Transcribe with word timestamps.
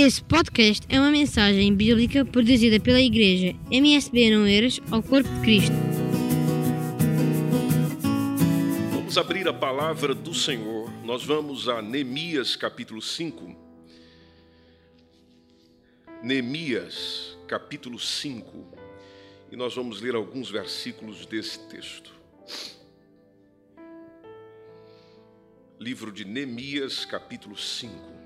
Esse 0.00 0.22
podcast 0.22 0.86
é 0.88 1.00
uma 1.00 1.10
mensagem 1.10 1.74
bíblica 1.74 2.24
produzida 2.24 2.78
pela 2.78 3.00
Igreja 3.00 3.56
MSB 3.68 4.30
Noeiras 4.30 4.80
ao 4.92 5.02
Corpo 5.02 5.28
de 5.28 5.40
Cristo. 5.40 5.72
Vamos 8.92 9.18
abrir 9.18 9.48
a 9.48 9.52
palavra 9.52 10.14
do 10.14 10.32
Senhor. 10.32 10.88
Nós 11.04 11.24
vamos 11.24 11.68
a 11.68 11.82
Neemias 11.82 12.54
capítulo 12.54 13.02
5. 13.02 13.56
Neemias 16.22 17.36
capítulo 17.48 17.98
5. 17.98 18.78
E 19.50 19.56
nós 19.56 19.74
vamos 19.74 20.00
ler 20.00 20.14
alguns 20.14 20.48
versículos 20.48 21.26
desse 21.26 21.58
texto. 21.66 22.12
Livro 25.80 26.12
de 26.12 26.24
Neemias 26.24 27.04
capítulo 27.04 27.56
5. 27.56 28.17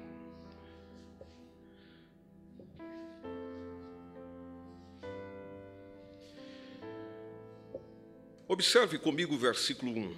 Observe 8.53 8.99
comigo 8.99 9.35
o 9.35 9.39
versículo 9.39 9.93
1. 9.93 10.15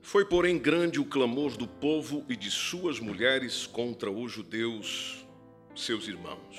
Foi, 0.00 0.24
porém, 0.24 0.58
grande 0.58 0.98
o 0.98 1.04
clamor 1.04 1.56
do 1.56 1.68
povo 1.68 2.26
e 2.28 2.34
de 2.34 2.50
suas 2.50 2.98
mulheres 2.98 3.68
contra 3.68 4.10
os 4.10 4.32
judeus, 4.32 5.24
seus 5.76 6.08
irmãos. 6.08 6.58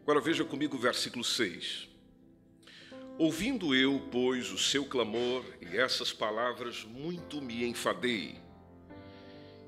Agora 0.00 0.20
veja 0.20 0.44
comigo 0.44 0.76
o 0.76 0.78
versículo 0.78 1.24
6. 1.24 1.88
Ouvindo 3.18 3.74
eu, 3.74 4.00
pois, 4.12 4.52
o 4.52 4.58
seu 4.58 4.84
clamor 4.84 5.44
e 5.60 5.76
essas 5.76 6.12
palavras, 6.12 6.84
muito 6.84 7.42
me 7.42 7.64
enfadei 7.66 8.36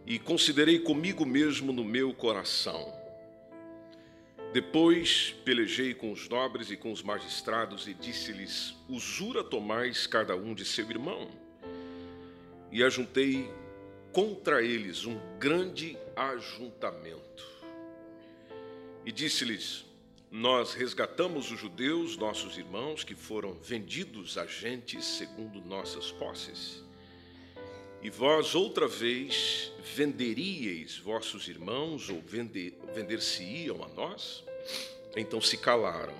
e 0.06 0.20
considerei 0.20 0.78
comigo 0.78 1.26
mesmo 1.26 1.72
no 1.72 1.82
meu 1.82 2.14
coração 2.14 2.99
depois 4.52 5.32
pelejei 5.44 5.94
com 5.94 6.10
os 6.10 6.28
nobres 6.28 6.70
e 6.72 6.76
com 6.76 6.90
os 6.90 7.02
magistrados 7.02 7.86
e 7.86 7.94
disse-lhes: 7.94 8.74
Usura 8.88 9.44
tomais 9.44 10.08
cada 10.08 10.34
um 10.34 10.54
de 10.54 10.64
seu 10.64 10.90
irmão. 10.90 11.30
E 12.72 12.82
ajuntei 12.82 13.48
contra 14.12 14.60
eles 14.60 15.04
um 15.06 15.18
grande 15.38 15.96
ajuntamento. 16.16 17.46
E 19.06 19.12
disse-lhes: 19.12 19.84
Nós 20.32 20.74
resgatamos 20.74 21.52
os 21.52 21.60
judeus, 21.60 22.16
nossos 22.16 22.58
irmãos, 22.58 23.04
que 23.04 23.14
foram 23.14 23.54
vendidos 23.54 24.36
a 24.36 24.46
gente 24.46 25.00
segundo 25.00 25.60
nossas 25.60 26.10
posses. 26.10 26.89
E 28.02 28.08
vós 28.08 28.54
outra 28.54 28.88
vez 28.88 29.72
venderíeis 29.94 30.96
vossos 30.96 31.48
irmãos 31.48 32.08
ou 32.08 32.20
vender, 32.22 32.78
vender-se-iam 32.94 33.84
a 33.84 33.88
nós? 33.88 34.42
Então 35.14 35.40
se 35.40 35.58
calaram 35.58 36.16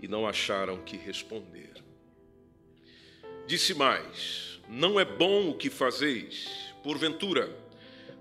e 0.00 0.06
não 0.06 0.26
acharam 0.26 0.82
que 0.82 0.96
responder. 0.98 1.72
Disse 3.46 3.72
mais: 3.72 4.60
Não 4.68 5.00
é 5.00 5.04
bom 5.04 5.48
o 5.50 5.56
que 5.56 5.70
fazeis, 5.70 6.48
porventura, 6.82 7.48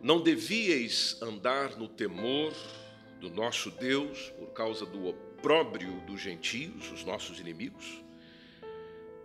não 0.02 0.22
devíeis 0.22 1.22
andar 1.22 1.78
no 1.78 1.90
temor 1.90 2.54
do 3.20 3.30
nosso 3.30 3.72
Deus 3.72 4.32
por 4.38 4.54
causa 4.54 4.86
do 4.86 5.08
opróbrio 5.08 6.00
dos 6.08 6.22
gentios, 6.22 6.90
os 6.94 7.04
nossos 7.04 7.40
inimigos? 7.40 8.02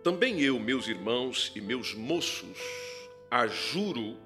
Também 0.03 0.41
eu, 0.41 0.59
meus 0.59 0.87
irmãos 0.87 1.51
e 1.55 1.61
meus 1.61 1.93
moços, 1.93 2.57
a 3.29 3.47
juro, 3.47 4.17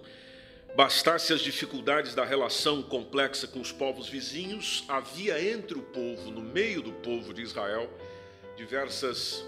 bastasse 0.77 1.33
as 1.33 1.41
dificuldades 1.41 2.15
da 2.15 2.25
relação 2.25 2.83
complexa 2.83 3.47
com 3.47 3.61
os 3.61 3.71
povos 3.71 4.09
vizinhos, 4.09 4.85
havia 4.89 5.41
entre 5.53 5.79
o 5.79 5.83
povo, 5.83 6.31
no 6.31 6.41
meio 6.41 6.83
do 6.83 6.93
povo 6.93 7.33
de 7.33 7.43
Israel, 7.43 7.89
diversas 8.57 9.45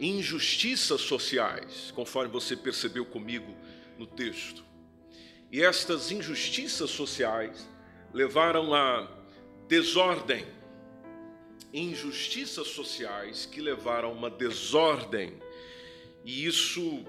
injustiças 0.00 1.00
sociais, 1.00 1.92
conforme 1.94 2.30
você 2.30 2.56
percebeu 2.56 3.04
comigo 3.06 3.54
no 3.96 4.06
texto. 4.06 4.67
E 5.50 5.62
estas 5.62 6.12
injustiças 6.12 6.90
sociais 6.90 7.68
levaram 8.12 8.74
a 8.74 9.08
desordem. 9.66 10.46
Injustiças 11.72 12.68
sociais 12.68 13.46
que 13.46 13.60
levaram 13.60 14.10
a 14.10 14.12
uma 14.12 14.30
desordem. 14.30 15.34
E 16.24 16.44
isso 16.44 17.04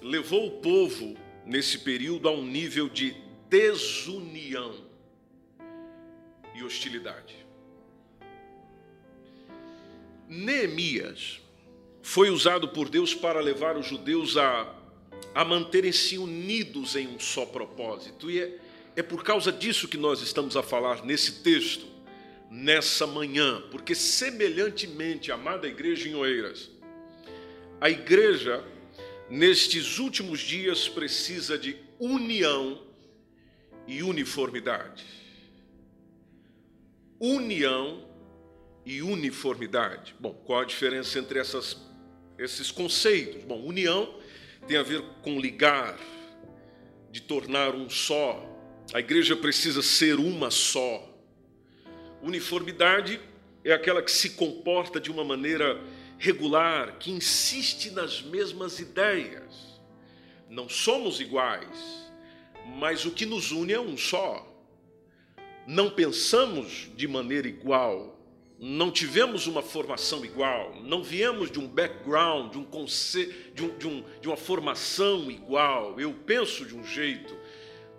levou 0.00 0.46
o 0.46 0.60
povo, 0.60 1.16
nesse 1.44 1.78
período, 1.78 2.28
a 2.28 2.32
um 2.32 2.44
nível 2.44 2.88
de 2.88 3.16
desunião 3.48 4.74
e 6.54 6.62
hostilidade. 6.62 7.36
Neemias 10.28 11.40
foi 12.02 12.30
usado 12.30 12.68
por 12.68 12.88
Deus 12.88 13.14
para 13.14 13.40
levar 13.40 13.76
os 13.76 13.86
judeus 13.86 14.36
a 14.36 14.81
a 15.34 15.44
manterem-se 15.44 16.18
unidos 16.18 16.96
em 16.96 17.08
um 17.08 17.18
só 17.18 17.46
propósito. 17.46 18.30
E 18.30 18.40
é, 18.40 18.58
é 18.96 19.02
por 19.02 19.24
causa 19.24 19.50
disso 19.50 19.88
que 19.88 19.96
nós 19.96 20.20
estamos 20.20 20.56
a 20.56 20.62
falar 20.62 21.04
nesse 21.04 21.42
texto, 21.42 21.86
nessa 22.50 23.06
manhã, 23.06 23.62
porque 23.70 23.94
semelhantemente, 23.94 25.32
amada 25.32 25.66
igreja 25.66 26.08
em 26.08 26.14
Oeiras, 26.14 26.70
a 27.80 27.88
igreja, 27.88 28.62
nestes 29.30 29.98
últimos 29.98 30.40
dias, 30.40 30.88
precisa 30.88 31.58
de 31.58 31.76
união 31.98 32.82
e 33.86 34.02
uniformidade. 34.02 35.04
União 37.18 38.06
e 38.84 39.00
uniformidade. 39.02 40.14
Bom, 40.20 40.34
qual 40.44 40.60
a 40.60 40.64
diferença 40.64 41.18
entre 41.18 41.38
essas, 41.38 41.76
esses 42.38 42.70
conceitos? 42.70 43.42
Bom, 43.44 43.64
união 43.64 44.20
tem 44.66 44.76
a 44.76 44.82
ver 44.82 45.02
com 45.22 45.40
ligar, 45.40 45.98
de 47.10 47.20
tornar 47.20 47.74
um 47.74 47.90
só. 47.90 48.48
A 48.92 49.00
igreja 49.00 49.36
precisa 49.36 49.82
ser 49.82 50.18
uma 50.18 50.50
só. 50.50 51.08
Uniformidade 52.22 53.20
é 53.64 53.72
aquela 53.72 54.02
que 54.02 54.10
se 54.10 54.30
comporta 54.30 55.00
de 55.00 55.10
uma 55.10 55.24
maneira 55.24 55.80
regular, 56.18 56.98
que 56.98 57.10
insiste 57.10 57.90
nas 57.90 58.22
mesmas 58.22 58.78
ideias. 58.78 59.80
Não 60.48 60.68
somos 60.68 61.20
iguais, 61.20 62.10
mas 62.78 63.04
o 63.04 63.10
que 63.10 63.26
nos 63.26 63.50
une 63.50 63.72
é 63.72 63.80
um 63.80 63.96
só. 63.96 64.48
Não 65.66 65.90
pensamos 65.90 66.90
de 66.94 67.08
maneira 67.08 67.48
igual, 67.48 68.21
não 68.64 68.92
tivemos 68.92 69.48
uma 69.48 69.60
formação 69.60 70.24
igual, 70.24 70.80
não 70.84 71.02
viemos 71.02 71.50
de 71.50 71.58
um 71.58 71.66
background, 71.66 72.52
de, 72.52 72.58
um 72.58 72.64
conce... 72.64 73.26
de, 73.52 73.64
um, 73.64 73.76
de, 73.76 73.88
um, 73.88 74.04
de 74.20 74.28
uma 74.28 74.36
formação 74.36 75.28
igual. 75.28 75.98
Eu 75.98 76.14
penso 76.24 76.64
de 76.64 76.72
um 76.72 76.86
jeito, 76.86 77.36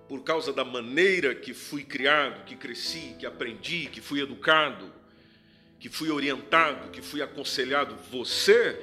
por 0.07 0.23
causa 0.23 0.53
da 0.53 0.63
maneira 0.63 1.35
que 1.35 1.53
fui 1.53 1.83
criado, 1.83 2.45
que 2.45 2.55
cresci, 2.55 3.13
que 3.19 3.25
aprendi, 3.25 3.87
que 3.87 3.99
fui 3.99 4.21
educado, 4.21 4.89
que 5.81 5.89
fui 5.89 6.09
orientado, 6.09 6.91
que 6.91 7.01
fui 7.01 7.21
aconselhado, 7.21 7.97
você 8.09 8.79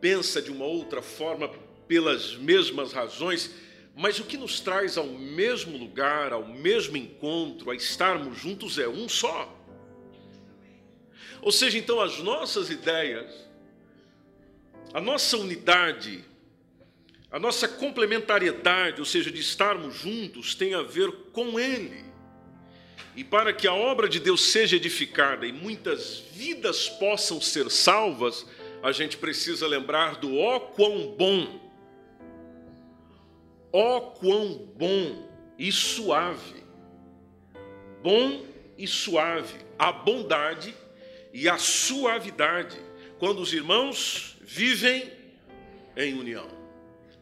pensa 0.00 0.40
de 0.40 0.52
uma 0.52 0.66
outra 0.66 1.02
forma 1.02 1.48
pelas 1.88 2.36
mesmas 2.36 2.92
razões, 2.92 3.50
mas 3.96 4.20
o 4.20 4.24
que 4.24 4.36
nos 4.36 4.60
traz 4.60 4.96
ao 4.96 5.08
mesmo 5.08 5.76
lugar, 5.76 6.32
ao 6.32 6.46
mesmo 6.46 6.96
encontro, 6.96 7.72
a 7.72 7.74
estarmos 7.74 8.38
juntos 8.38 8.78
é 8.78 8.86
um 8.86 9.08
só. 9.08 9.53
Ou 11.42 11.52
seja, 11.52 11.78
então 11.78 12.00
as 12.00 12.18
nossas 12.18 12.70
ideias, 12.70 13.32
a 14.92 15.00
nossa 15.00 15.36
unidade, 15.36 16.24
a 17.30 17.38
nossa 17.38 17.66
complementariedade, 17.66 19.00
ou 19.00 19.04
seja, 19.04 19.30
de 19.30 19.40
estarmos 19.40 19.96
juntos, 19.96 20.54
tem 20.54 20.74
a 20.74 20.82
ver 20.82 21.10
com 21.32 21.58
Ele. 21.58 22.04
E 23.16 23.22
para 23.22 23.52
que 23.52 23.66
a 23.66 23.74
obra 23.74 24.08
de 24.08 24.18
Deus 24.18 24.52
seja 24.52 24.76
edificada 24.76 25.46
e 25.46 25.52
muitas 25.52 26.18
vidas 26.32 26.88
possam 26.88 27.40
ser 27.40 27.70
salvas, 27.70 28.46
a 28.82 28.92
gente 28.92 29.16
precisa 29.16 29.66
lembrar 29.66 30.16
do 30.16 30.36
ó 30.36 30.60
quão 30.60 31.14
bom, 31.16 31.60
ó 33.72 34.00
quão 34.00 34.68
bom 34.76 35.28
e 35.58 35.72
suave, 35.72 36.62
bom 38.02 38.44
e 38.76 38.86
suave, 38.86 39.58
a 39.78 39.90
bondade 39.90 40.74
e 41.34 41.48
a 41.48 41.58
suavidade, 41.58 42.78
quando 43.18 43.40
os 43.40 43.52
irmãos 43.52 44.36
vivem 44.40 45.12
em 45.96 46.14
união. 46.14 46.48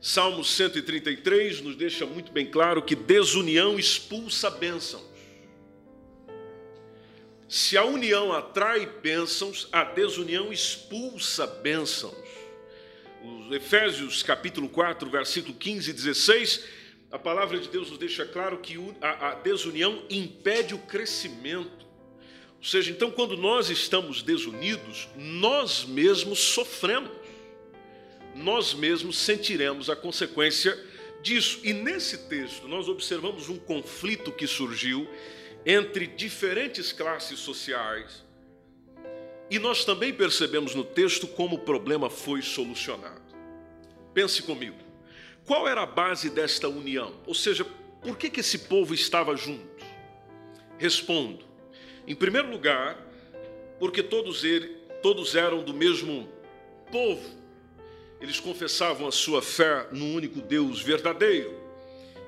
Salmo 0.02 0.44
133 0.44 1.62
nos 1.62 1.76
deixa 1.76 2.04
muito 2.04 2.30
bem 2.30 2.44
claro 2.44 2.82
que 2.82 2.94
desunião 2.94 3.78
expulsa 3.78 4.50
bênçãos. 4.50 5.02
Se 7.48 7.78
a 7.78 7.84
união 7.84 8.32
atrai 8.32 8.86
bênçãos, 9.02 9.66
a 9.72 9.82
desunião 9.82 10.52
expulsa 10.52 11.46
bênçãos. 11.46 12.14
Os 13.24 13.50
Efésios 13.54 14.22
capítulo 14.22 14.68
4, 14.68 15.08
versículo 15.08 15.54
15 15.54 15.90
e 15.90 15.92
16, 15.94 16.64
a 17.10 17.18
palavra 17.18 17.58
de 17.58 17.68
Deus 17.68 17.88
nos 17.88 17.98
deixa 17.98 18.26
claro 18.26 18.58
que 18.58 18.76
a 19.00 19.34
desunião 19.36 20.02
impede 20.10 20.74
o 20.74 20.78
crescimento. 20.78 21.91
Ou 22.62 22.66
seja, 22.68 22.92
então, 22.92 23.10
quando 23.10 23.36
nós 23.36 23.70
estamos 23.70 24.22
desunidos, 24.22 25.08
nós 25.16 25.84
mesmos 25.84 26.38
sofremos, 26.38 27.10
nós 28.36 28.72
mesmos 28.72 29.18
sentiremos 29.18 29.90
a 29.90 29.96
consequência 29.96 30.78
disso. 31.24 31.58
E 31.64 31.72
nesse 31.72 32.28
texto, 32.28 32.68
nós 32.68 32.88
observamos 32.88 33.48
um 33.48 33.58
conflito 33.58 34.30
que 34.30 34.46
surgiu 34.46 35.08
entre 35.66 36.06
diferentes 36.06 36.92
classes 36.92 37.40
sociais. 37.40 38.22
E 39.50 39.58
nós 39.58 39.84
também 39.84 40.14
percebemos 40.14 40.72
no 40.72 40.84
texto 40.84 41.26
como 41.26 41.56
o 41.56 41.64
problema 41.64 42.08
foi 42.08 42.42
solucionado. 42.42 43.20
Pense 44.14 44.40
comigo. 44.40 44.78
Qual 45.44 45.66
era 45.66 45.82
a 45.82 45.86
base 45.86 46.30
desta 46.30 46.68
união? 46.68 47.12
Ou 47.26 47.34
seja, 47.34 47.64
por 47.64 48.16
que, 48.16 48.30
que 48.30 48.38
esse 48.38 48.60
povo 48.60 48.94
estava 48.94 49.36
junto? 49.36 49.84
Respondo. 50.78 51.51
Em 52.12 52.14
primeiro 52.14 52.50
lugar, 52.50 52.98
porque 53.78 54.02
todos, 54.02 54.42
todos 55.00 55.34
eram 55.34 55.62
do 55.62 55.72
mesmo 55.72 56.28
povo. 56.90 57.26
Eles 58.20 58.38
confessavam 58.38 59.08
a 59.08 59.10
sua 59.10 59.40
fé 59.40 59.86
no 59.92 60.04
único 60.12 60.42
Deus 60.42 60.82
verdadeiro. 60.82 61.58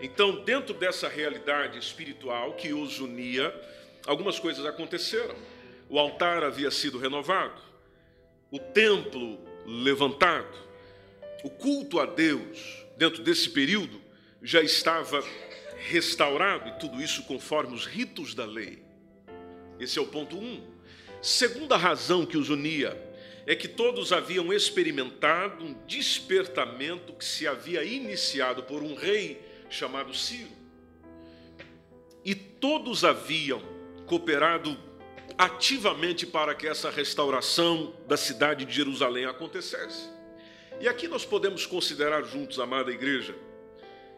Então, 0.00 0.42
dentro 0.42 0.72
dessa 0.72 1.06
realidade 1.06 1.78
espiritual 1.78 2.54
que 2.54 2.72
os 2.72 2.98
unia, 2.98 3.54
algumas 4.06 4.38
coisas 4.38 4.64
aconteceram. 4.64 5.36
O 5.90 5.98
altar 5.98 6.42
havia 6.42 6.70
sido 6.70 6.96
renovado, 6.96 7.60
o 8.50 8.58
templo 8.58 9.38
levantado, 9.66 10.56
o 11.44 11.50
culto 11.50 12.00
a 12.00 12.06
Deus, 12.06 12.86
dentro 12.96 13.22
desse 13.22 13.50
período, 13.50 14.00
já 14.42 14.62
estava 14.62 15.22
restaurado, 15.76 16.70
e 16.70 16.78
tudo 16.78 17.02
isso 17.02 17.25
conforme 17.25 17.75
os 17.75 17.84
ritos 17.84 18.34
da 18.34 18.46
lei. 18.46 18.83
Esse 19.79 19.99
é 19.99 20.03
o 20.03 20.06
ponto 20.06 20.37
um. 20.37 20.62
Segunda 21.21 21.76
razão 21.76 22.26
que 22.26 22.37
os 22.37 22.50
unia 22.50 23.00
é 23.47 23.55
que 23.55 23.69
todos 23.69 24.12
haviam 24.12 24.53
experimentado 24.53 25.65
um 25.65 25.75
despertamento 25.87 27.12
que 27.12 27.25
se 27.25 27.47
havia 27.47 27.85
iniciado 27.85 28.62
por 28.62 28.82
um 28.82 28.94
rei 28.94 29.41
chamado 29.69 30.15
Ciro. 30.15 30.50
E 32.25 32.35
todos 32.35 33.05
haviam 33.05 33.62
cooperado 34.06 34.76
ativamente 35.37 36.27
para 36.27 36.55
que 36.55 36.67
essa 36.67 36.91
restauração 36.91 37.94
da 38.06 38.17
cidade 38.17 38.65
de 38.65 38.73
Jerusalém 38.73 39.27
acontecesse. 39.27 40.09
E 40.81 40.88
aqui 40.88 41.06
nós 41.09 41.25
podemos 41.25 41.67
considerar 41.67 42.23
juntos, 42.25 42.59
amada 42.59 42.91
igreja, 42.91 43.35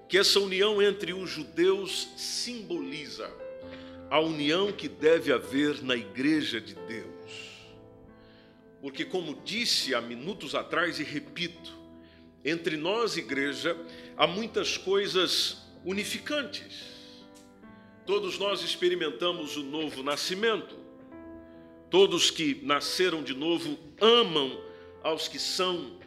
que 0.08 0.18
essa 0.18 0.38
união 0.38 0.80
entre 0.80 1.12
os 1.12 1.28
judeus 1.28 2.08
simboliza 2.16 3.30
a 4.10 4.20
união 4.20 4.72
que 4.72 4.88
deve 4.88 5.32
haver 5.32 5.82
na 5.82 5.96
igreja 5.96 6.60
de 6.60 6.74
Deus. 6.74 7.16
Porque, 8.80 9.04
como 9.04 9.40
disse 9.44 9.94
há 9.94 10.00
minutos 10.00 10.54
atrás 10.54 11.00
e 11.00 11.02
repito, 11.02 11.76
entre 12.44 12.76
nós, 12.76 13.16
igreja, 13.16 13.76
há 14.16 14.26
muitas 14.26 14.76
coisas 14.76 15.58
unificantes. 15.84 16.96
Todos 18.04 18.38
nós 18.38 18.62
experimentamos 18.62 19.56
o 19.56 19.64
novo 19.64 20.02
nascimento. 20.04 20.76
Todos 21.90 22.30
que 22.30 22.60
nasceram 22.62 23.22
de 23.22 23.34
novo 23.34 23.76
amam 24.00 24.60
aos 25.02 25.26
que 25.26 25.38
são 25.38 25.98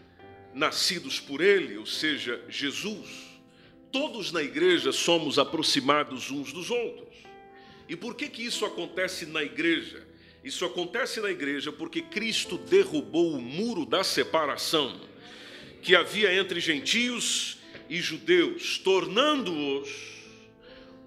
nascidos 0.54 1.20
por 1.20 1.42
Ele, 1.42 1.78
ou 1.78 1.86
seja, 1.86 2.42
Jesus. 2.48 3.28
Todos 3.92 4.32
na 4.32 4.42
igreja 4.42 4.92
somos 4.92 5.38
aproximados 5.38 6.32
uns 6.32 6.54
dos 6.54 6.70
outros. 6.70 7.29
E 7.90 7.96
por 7.96 8.14
que 8.14 8.30
que 8.30 8.46
isso 8.46 8.66
acontece 8.66 9.26
na 9.26 9.42
igreja? 9.42 10.08
Isso 10.44 10.64
acontece 10.64 11.20
na 11.20 11.32
igreja 11.32 11.72
porque 11.72 12.04
Cristo 12.04 12.56
derrubou 12.56 13.34
o 13.34 13.42
muro 13.42 13.84
da 13.84 14.04
separação 14.04 15.02
que 15.82 15.96
havia 15.96 16.32
entre 16.34 16.60
gentios 16.60 17.58
e 17.90 18.00
judeus, 18.00 18.78
tornando-os 18.78 19.90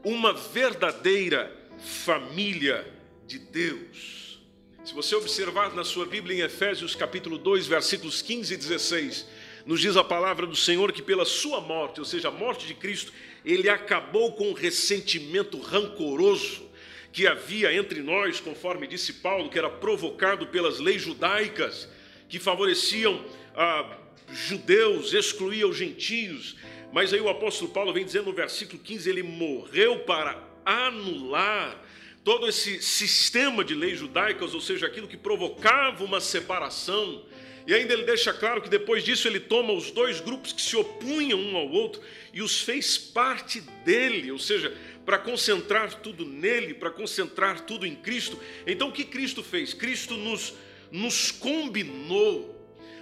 uma 0.02 0.32
verdadeira 0.32 1.56
família 1.79 2.85
de 3.28 3.38
Deus. 3.38 4.40
Se 4.85 4.93
você 4.93 5.14
observar 5.14 5.73
na 5.75 5.85
sua 5.85 6.05
Bíblia 6.05 6.38
em 6.38 6.40
Efésios 6.40 6.96
capítulo 6.96 7.38
2, 7.38 7.68
versículos 7.68 8.21
15 8.21 8.54
e 8.54 8.57
16, 8.57 9.26
nos 9.64 9.80
diz 9.80 9.97
a 9.97 10.02
palavra 10.02 10.49
do 10.49 10.57
Senhor 10.57 10.90
que 10.90 11.00
pela 11.00 11.25
sua 11.25 11.61
morte, 11.61 12.00
ou 12.00 12.04
seja, 12.04 12.26
a 12.26 12.33
morte 12.33 12.66
de 12.66 12.75
Cristo, 12.75 13.12
ele 13.45 13.68
acabou 13.68 14.33
com 14.33 14.50
o 14.50 14.54
ressentimento 14.54 15.61
rancoroso 15.61 16.72
que 17.12 17.26
havia 17.26 17.73
entre 17.75 18.00
nós, 18.02 18.40
conforme 18.40 18.87
disse 18.87 19.14
Paulo, 19.14 19.50
que 19.50 19.59
era 19.59 19.69
provocado 19.69 20.47
pelas 20.47 20.81
leis 20.81 21.02
judaicas, 21.02 21.88
que 22.28 22.38
favoreciam 22.38 23.23
a 23.54 23.99
judeus, 24.33 25.12
excluía 25.12 25.69
os 25.69 25.76
gentios. 25.76 26.57
Mas 26.90 27.12
aí 27.12 27.21
o 27.21 27.28
apóstolo 27.28 27.71
Paulo 27.71 27.92
vem 27.92 28.04
dizendo 28.04 28.26
no 28.26 28.33
versículo 28.33 28.78
15: 28.83 29.11
ele 29.11 29.23
morreu 29.23 30.00
para 30.00 30.42
anular 30.64 31.78
todo 32.25 32.49
esse 32.49 32.81
sistema 32.81 33.64
de 33.64 33.75
leis 33.75 33.99
judaicas, 33.99 34.54
ou 34.54 34.61
seja, 34.61 34.87
aquilo 34.87 35.09
que 35.09 35.16
provocava 35.16 36.04
uma 36.04 36.21
separação. 36.21 37.25
E 37.66 37.75
ainda 37.75 37.92
ele 37.92 38.04
deixa 38.04 38.33
claro 38.33 38.61
que 38.61 38.69
depois 38.69 39.04
disso 39.04 39.28
ele 39.28 39.38
toma 39.38 39.73
os 39.73 39.90
dois 39.90 40.21
grupos 40.21 40.52
que 40.52 40.61
se 40.61 40.76
opunham 40.76 41.38
um 41.38 41.57
ao 41.57 41.69
outro 41.69 42.02
e 42.33 42.42
os 42.42 42.61
fez 42.61 42.99
parte 42.99 43.61
dele, 43.85 44.33
ou 44.33 44.38
seja, 44.38 44.76
para 45.04 45.18
concentrar 45.18 45.94
tudo 45.94 46.25
nele, 46.25 46.75
para 46.75 46.90
concentrar 46.90 47.61
tudo 47.62 47.87
em 47.87 47.94
Cristo. 47.94 48.38
Então 48.66 48.88
o 48.88 48.92
que 48.92 49.04
Cristo 49.04 49.42
fez? 49.42 49.75
Cristo 49.75 50.16
nos, 50.16 50.54
nos 50.90 51.30
combinou 51.30 52.52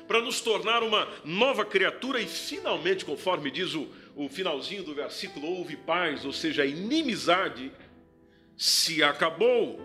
para 0.09 0.21
nos 0.21 0.41
tornar 0.41 0.83
uma 0.83 1.09
nova 1.25 1.65
criatura 1.65 2.21
e 2.21 2.27
finalmente, 2.27 3.05
conforme 3.05 3.51
diz 3.51 3.75
o, 3.75 3.89
o 4.17 4.29
finalzinho 4.29 4.83
do 4.83 4.95
versículo, 4.95 5.47
houve 5.47 5.77
paz, 5.77 6.25
ou 6.25 6.33
seja, 6.33 6.63
a 6.63 6.67
inimizade 6.67 7.71
se 8.57 9.03
acabou. 9.03 9.81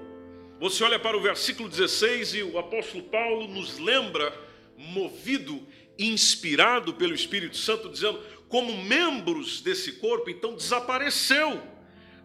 Você 0.59 0.83
olha 0.83 0.97
para 0.97 1.15
o 1.15 1.21
versículo 1.21 1.69
16 1.69 2.35
e 2.35 2.43
o 2.43 2.57
apóstolo 2.57 3.03
Paulo 3.03 3.47
nos 3.47 3.77
lembra, 3.77 4.33
movido, 4.77 5.61
inspirado 5.99 6.93
pelo 6.93 7.13
Espírito 7.13 7.57
Santo, 7.57 7.89
dizendo: 7.89 8.19
como 8.47 8.83
membros 8.83 9.61
desse 9.61 9.93
corpo, 9.93 10.29
então 10.29 10.55
desapareceu 10.55 11.74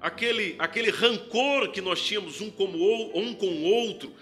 aquele, 0.01 0.57
aquele 0.59 0.91
rancor 0.91 1.71
que 1.71 1.81
nós 1.81 2.03
tínhamos 2.03 2.41
um, 2.41 2.51
como, 2.51 2.79
um 3.17 3.35
com 3.35 3.47
o 3.47 3.65
outro, 3.65 4.13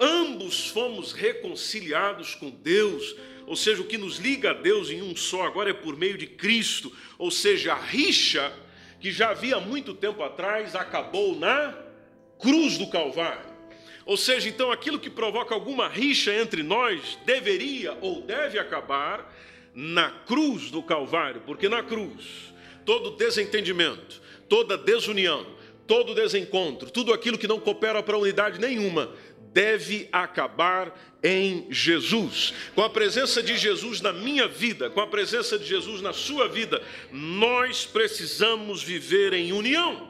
ambos 0.00 0.68
fomos 0.68 1.12
reconciliados 1.12 2.34
com 2.34 2.50
Deus, 2.50 3.14
ou 3.46 3.56
seja, 3.56 3.82
o 3.82 3.86
que 3.86 3.98
nos 3.98 4.18
liga 4.18 4.50
a 4.50 4.54
Deus 4.54 4.90
em 4.90 5.02
um 5.02 5.14
só 5.16 5.46
agora 5.46 5.70
é 5.70 5.74
por 5.74 5.96
meio 5.96 6.16
de 6.16 6.26
Cristo, 6.26 6.92
ou 7.18 7.30
seja, 7.30 7.72
a 7.72 7.80
rixa 7.80 8.52
que 9.00 9.10
já 9.10 9.30
havia 9.30 9.60
muito 9.60 9.94
tempo 9.94 10.22
atrás 10.22 10.74
acabou 10.74 11.36
na 11.38 11.74
cruz 12.38 12.78
do 12.78 12.88
Calvário. 12.88 13.48
Ou 14.04 14.16
seja, 14.16 14.48
então 14.48 14.72
aquilo 14.72 14.98
que 14.98 15.10
provoca 15.10 15.54
alguma 15.54 15.86
rixa 15.88 16.34
entre 16.34 16.62
nós 16.62 17.18
deveria 17.26 17.96
ou 18.00 18.22
deve 18.22 18.58
acabar 18.58 19.34
na 19.74 20.10
cruz 20.10 20.70
do 20.70 20.82
Calvário, 20.82 21.42
porque 21.44 21.68
na 21.68 21.82
cruz 21.82 22.52
todo 22.84 23.16
desentendimento, 23.16 24.20
toda 24.48 24.78
desunião, 24.78 25.46
todo 25.86 26.14
desencontro, 26.14 26.90
tudo 26.90 27.12
aquilo 27.12 27.38
que 27.38 27.48
não 27.48 27.60
coopera 27.60 28.02
para 28.02 28.18
unidade 28.18 28.60
nenhuma, 28.60 29.12
deve 29.52 30.08
acabar 30.12 31.18
em 31.22 31.66
Jesus. 31.70 32.52
Com 32.74 32.82
a 32.82 32.90
presença 32.90 33.42
de 33.42 33.56
Jesus 33.56 34.00
na 34.00 34.12
minha 34.12 34.46
vida, 34.46 34.90
com 34.90 35.00
a 35.00 35.06
presença 35.06 35.58
de 35.58 35.64
Jesus 35.64 36.00
na 36.00 36.12
sua 36.12 36.48
vida, 36.48 36.82
nós 37.10 37.86
precisamos 37.86 38.82
viver 38.82 39.32
em 39.32 39.52
união. 39.52 40.08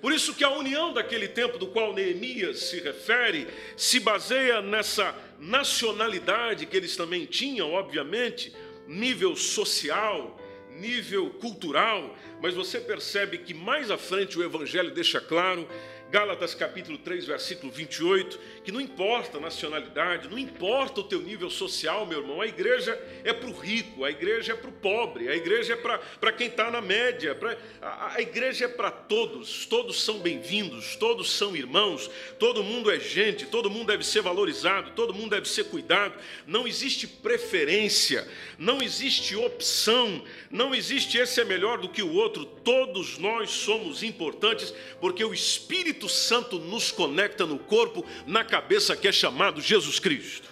Por 0.00 0.12
isso 0.12 0.34
que 0.34 0.44
a 0.44 0.50
união 0.50 0.92
daquele 0.92 1.26
tempo 1.26 1.58
do 1.58 1.66
qual 1.66 1.92
Neemias 1.92 2.60
se 2.60 2.80
refere 2.80 3.48
se 3.76 3.98
baseia 3.98 4.62
nessa 4.62 5.14
nacionalidade 5.40 6.66
que 6.66 6.76
eles 6.76 6.96
também 6.96 7.26
tinham, 7.26 7.72
obviamente, 7.72 8.52
nível 8.86 9.34
social, 9.34 10.37
nível 10.78 11.30
cultural, 11.30 12.16
mas 12.40 12.54
você 12.54 12.80
percebe 12.80 13.38
que 13.38 13.52
mais 13.52 13.90
à 13.90 13.98
frente 13.98 14.38
o 14.38 14.42
evangelho 14.42 14.90
deixa 14.92 15.20
claro. 15.20 15.68
Gálatas 16.10 16.54
capítulo 16.54 16.96
3, 16.96 17.26
versículo 17.26 17.70
28, 17.70 18.40
que 18.68 18.72
não 18.72 18.82
importa 18.82 19.38
a 19.38 19.40
nacionalidade, 19.40 20.28
não 20.28 20.38
importa 20.38 21.00
o 21.00 21.02
teu 21.02 21.22
nível 21.22 21.48
social, 21.48 22.04
meu 22.04 22.20
irmão, 22.20 22.42
a 22.42 22.46
igreja 22.46 23.00
é 23.24 23.32
para 23.32 23.48
o 23.48 23.58
rico, 23.58 24.04
a 24.04 24.10
igreja 24.10 24.52
é 24.52 24.54
para 24.54 24.68
o 24.68 24.72
pobre, 24.74 25.26
a 25.26 25.34
igreja 25.34 25.72
é 25.72 25.76
para 25.76 26.32
quem 26.32 26.48
está 26.48 26.70
na 26.70 26.82
média, 26.82 27.34
pra, 27.34 27.56
a, 27.80 28.16
a 28.16 28.20
igreja 28.20 28.66
é 28.66 28.68
para 28.68 28.90
todos, 28.90 29.64
todos 29.64 30.02
são 30.02 30.18
bem-vindos, 30.18 30.96
todos 30.96 31.32
são 31.32 31.56
irmãos, 31.56 32.10
todo 32.38 32.62
mundo 32.62 32.90
é 32.90 33.00
gente, 33.00 33.46
todo 33.46 33.70
mundo 33.70 33.86
deve 33.86 34.04
ser 34.04 34.20
valorizado, 34.20 34.90
todo 34.90 35.14
mundo 35.14 35.30
deve 35.30 35.48
ser 35.48 35.64
cuidado, 35.64 36.12
não 36.46 36.68
existe 36.68 37.06
preferência, 37.06 38.28
não 38.58 38.82
existe 38.82 39.34
opção, 39.34 40.22
não 40.50 40.74
existe 40.74 41.16
esse 41.16 41.40
é 41.40 41.44
melhor 41.44 41.78
do 41.78 41.88
que 41.88 42.02
o 42.02 42.12
outro, 42.12 42.44
todos 42.44 43.16
nós 43.16 43.48
somos 43.48 44.02
importantes, 44.02 44.74
porque 45.00 45.24
o 45.24 45.32
Espírito 45.32 46.06
Santo 46.06 46.58
nos 46.58 46.92
conecta 46.92 47.46
no 47.46 47.58
corpo, 47.58 48.04
na 48.26 48.44
cabeça 48.44 48.57
que 49.00 49.08
é 49.08 49.12
chamado 49.12 49.60
Jesus 49.60 49.98
Cristo. 49.98 50.48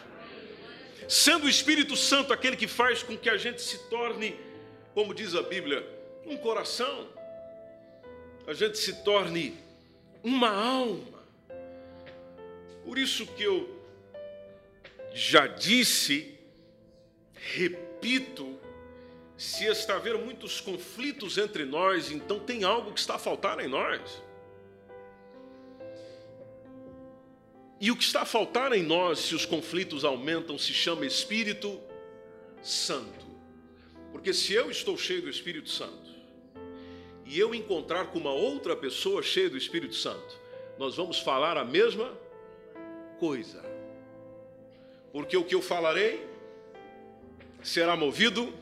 Sendo 1.09 1.47
o 1.47 1.49
Espírito 1.49 1.97
Santo 1.97 2.33
aquele 2.33 2.57
que 2.57 2.67
faz 2.67 3.03
com 3.03 3.17
que 3.17 3.31
a 3.31 3.37
gente 3.37 3.63
se 3.63 3.79
torne, 3.89 4.37
como 4.95 5.15
diz 5.15 5.35
a 5.35 5.43
Bíblia, 5.43 5.87
um 6.27 6.37
coração, 6.37 7.09
a 8.47 8.53
gente 8.53 8.79
se 8.79 9.05
torne 9.05 9.57
uma 10.23 10.51
alma. 10.51 11.23
Por 12.85 12.99
isso 12.99 13.27
que 13.27 13.43
eu 13.43 13.83
já 15.13 15.47
disse, 15.47 16.35
repito, 17.35 18.59
se 19.37 19.65
está 19.65 19.97
havendo 19.97 20.19
muitos 20.19 20.61
conflitos 20.61 21.39
entre 21.39 21.65
nós, 21.65 22.11
então 22.11 22.39
tem 22.39 22.65
algo 22.65 22.93
que 22.93 23.01
está 23.01 23.17
a 23.17 23.19
faltar 23.19 23.61
em 23.61 23.69
nós. 23.69 24.01
E 27.80 27.90
o 27.90 27.97
que 27.97 28.04
está 28.04 28.23
a 28.23 28.26
faltar 28.26 28.73
em 28.73 28.83
nós, 28.83 29.18
se 29.18 29.35
os 29.35 29.45
conflitos 29.45 30.04
aumentam, 30.04 30.56
se 30.56 30.73
chama 30.73 31.04
Espírito 31.04 31.78
Santo. 32.62 33.26
Porque 34.12 34.33
se 34.33 34.54
eu 34.54 34.71
estou 34.71 34.97
cheio 34.97 35.23
do 35.23 35.28
Espírito 35.28 35.68
Santo 35.68 36.14
e 37.26 37.38
eu 37.38 37.54
encontrar 37.54 38.06
com 38.06 38.18
uma 38.18 38.33
outra 38.33 38.75
pessoa 38.75 39.23
cheia 39.23 39.50
do 39.50 39.59
Espírito 39.59 39.95
Santo, 39.95 40.40
nós 40.78 40.97
vamos 40.97 41.18
falar 41.18 41.59
a 41.59 41.64
mesma 41.64 42.16
coisa. 43.18 43.62
Porque 45.12 45.37
o 45.37 45.45
que 45.45 45.54
eu 45.54 45.61
falarei 45.61 46.26
será 47.62 47.95
movido 47.95 48.54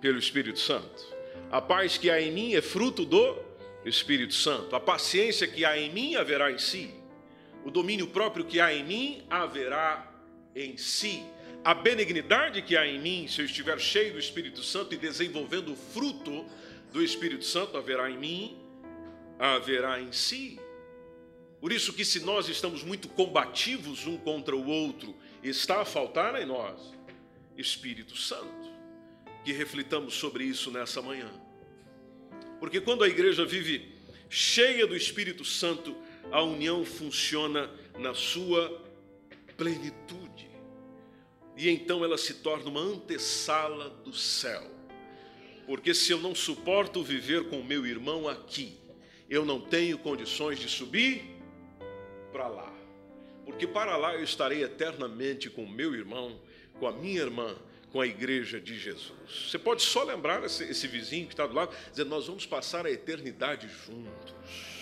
pelo 0.00 0.18
Espírito 0.18 0.60
Santo. 0.60 1.16
A 1.50 1.60
paz 1.60 1.98
que 1.98 2.08
há 2.08 2.20
em 2.20 2.30
mim 2.30 2.54
é 2.54 2.62
fruto 2.62 3.04
do 3.04 3.36
Espírito 3.84 4.34
Santo. 4.34 4.76
A 4.76 4.80
paciência 4.80 5.48
que 5.48 5.64
há 5.64 5.76
em 5.76 5.90
mim 5.92 6.14
haverá 6.14 6.52
em 6.52 6.58
si 6.58 6.97
o 7.64 7.70
domínio 7.70 8.06
próprio 8.08 8.44
que 8.44 8.60
há 8.60 8.74
em 8.74 8.84
mim 8.84 9.22
haverá 9.28 10.10
em 10.54 10.76
si. 10.76 11.22
A 11.64 11.74
benignidade 11.74 12.62
que 12.62 12.76
há 12.76 12.86
em 12.86 13.00
mim, 13.00 13.26
se 13.28 13.40
eu 13.40 13.44
estiver 13.44 13.78
cheio 13.78 14.12
do 14.12 14.18
Espírito 14.18 14.62
Santo 14.62 14.94
e 14.94 14.96
desenvolvendo 14.96 15.72
o 15.72 15.76
fruto 15.76 16.46
do 16.92 17.02
Espírito 17.02 17.44
Santo, 17.44 17.76
haverá 17.76 18.10
em 18.10 18.16
mim, 18.16 18.56
haverá 19.38 20.00
em 20.00 20.12
si. 20.12 20.58
Por 21.60 21.72
isso 21.72 21.92
que 21.92 22.04
se 22.04 22.20
nós 22.20 22.48
estamos 22.48 22.84
muito 22.84 23.08
combativos 23.08 24.06
um 24.06 24.16
contra 24.16 24.56
o 24.56 24.66
outro, 24.66 25.14
está 25.42 25.80
a 25.80 25.84
faltar 25.84 26.40
em 26.40 26.46
nós 26.46 26.94
Espírito 27.56 28.16
Santo. 28.16 28.68
Que 29.44 29.52
reflitamos 29.52 30.14
sobre 30.14 30.44
isso 30.44 30.70
nessa 30.70 31.02
manhã. 31.02 31.30
Porque 32.60 32.80
quando 32.80 33.04
a 33.04 33.08
igreja 33.08 33.44
vive 33.44 33.92
cheia 34.28 34.86
do 34.86 34.96
Espírito 34.96 35.44
Santo, 35.44 35.96
a 36.30 36.42
união 36.42 36.84
funciona 36.84 37.70
na 37.98 38.14
sua 38.14 38.82
plenitude. 39.56 40.48
E 41.56 41.68
então 41.68 42.04
ela 42.04 42.16
se 42.16 42.34
torna 42.34 42.70
uma 42.70 42.80
antessala 42.80 43.90
do 43.90 44.12
céu. 44.12 44.62
Porque 45.66 45.92
se 45.92 46.12
eu 46.12 46.18
não 46.18 46.34
suporto 46.34 47.02
viver 47.02 47.48
com 47.48 47.62
meu 47.62 47.84
irmão 47.84 48.28
aqui, 48.28 48.78
eu 49.28 49.44
não 49.44 49.60
tenho 49.60 49.98
condições 49.98 50.58
de 50.58 50.68
subir 50.68 51.22
para 52.32 52.46
lá. 52.46 52.72
Porque 53.44 53.66
para 53.66 53.96
lá 53.96 54.14
eu 54.14 54.22
estarei 54.22 54.62
eternamente 54.62 55.50
com 55.50 55.66
meu 55.66 55.94
irmão, 55.94 56.40
com 56.78 56.86
a 56.86 56.92
minha 56.92 57.20
irmã, 57.20 57.56
com 57.90 58.00
a 58.00 58.06
igreja 58.06 58.60
de 58.60 58.78
Jesus. 58.78 59.50
Você 59.50 59.58
pode 59.58 59.82
só 59.82 60.04
lembrar 60.04 60.44
esse, 60.44 60.64
esse 60.64 60.86
vizinho 60.86 61.26
que 61.26 61.32
está 61.32 61.46
do 61.46 61.54
lado, 61.54 61.74
dizendo: 61.90 62.10
Nós 62.10 62.26
vamos 62.26 62.46
passar 62.46 62.86
a 62.86 62.90
eternidade 62.90 63.68
juntos. 63.68 64.77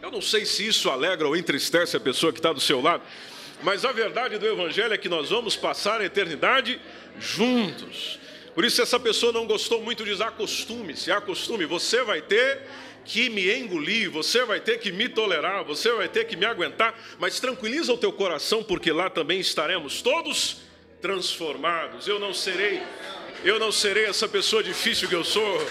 Eu 0.00 0.10
não 0.12 0.22
sei 0.22 0.44
se 0.44 0.66
isso 0.66 0.88
alegra 0.88 1.26
ou 1.26 1.36
entristece 1.36 1.96
a 1.96 2.00
pessoa 2.00 2.32
que 2.32 2.38
está 2.38 2.52
do 2.52 2.60
seu 2.60 2.80
lado, 2.80 3.02
mas 3.62 3.84
a 3.84 3.90
verdade 3.90 4.38
do 4.38 4.46
Evangelho 4.46 4.94
é 4.94 4.98
que 4.98 5.08
nós 5.08 5.30
vamos 5.30 5.56
passar 5.56 6.00
a 6.00 6.04
eternidade 6.04 6.80
juntos. 7.18 8.18
Por 8.54 8.64
isso, 8.64 8.80
essa 8.80 8.98
pessoa 8.98 9.32
não 9.32 9.46
gostou 9.46 9.82
muito, 9.82 10.04
diz: 10.04 10.20
acostume-se, 10.20 11.10
acostume. 11.10 11.64
Você 11.66 12.02
vai 12.02 12.22
ter 12.22 12.60
que 13.04 13.28
me 13.28 13.52
engolir, 13.52 14.10
você 14.10 14.44
vai 14.44 14.60
ter 14.60 14.78
que 14.78 14.92
me 14.92 15.08
tolerar, 15.08 15.64
você 15.64 15.90
vai 15.92 16.08
ter 16.08 16.24
que 16.24 16.36
me 16.36 16.46
aguentar, 16.46 16.94
mas 17.18 17.40
tranquiliza 17.40 17.92
o 17.92 17.96
teu 17.96 18.12
coração, 18.12 18.62
porque 18.62 18.92
lá 18.92 19.10
também 19.10 19.40
estaremos 19.40 20.00
todos 20.00 20.58
transformados. 21.00 22.06
Eu 22.06 22.20
não 22.20 22.32
serei, 22.32 22.82
eu 23.44 23.58
não 23.58 23.72
serei 23.72 24.04
essa 24.04 24.28
pessoa 24.28 24.62
difícil 24.62 25.08
que 25.08 25.14
eu 25.14 25.24
sou. 25.24 25.66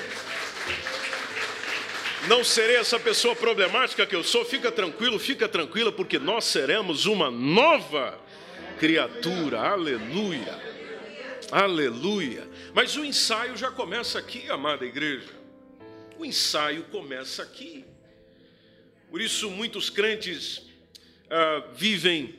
Não 2.28 2.44
serei 2.44 2.76
essa 2.76 3.00
pessoa 3.00 3.36
problemática 3.36 4.06
que 4.06 4.16
eu 4.16 4.24
sou. 4.24 4.44
Fica 4.44 4.70
tranquilo, 4.72 5.18
fica 5.18 5.48
tranquila, 5.48 5.92
porque 5.92 6.20
nós 6.20 6.44
seremos 6.44 7.06
uma 7.06 7.32
nova 7.32 8.20
criatura. 8.78 9.62
Aleluia. 9.62 10.60
Aleluia. 11.50 12.48
Mas 12.74 12.98
o 12.98 13.06
ensaio 13.06 13.56
já 13.56 13.72
começa 13.72 14.20
aqui, 14.20 14.50
amada 14.52 14.86
igreja. 14.86 15.30
O 16.18 16.26
ensaio 16.26 16.84
começa 16.92 17.44
aqui. 17.44 17.86
Por 19.10 19.22
isso, 19.22 19.50
muitos 19.50 19.90
crentes 19.90 20.64
ah, 21.30 21.64
vivem 21.76 22.36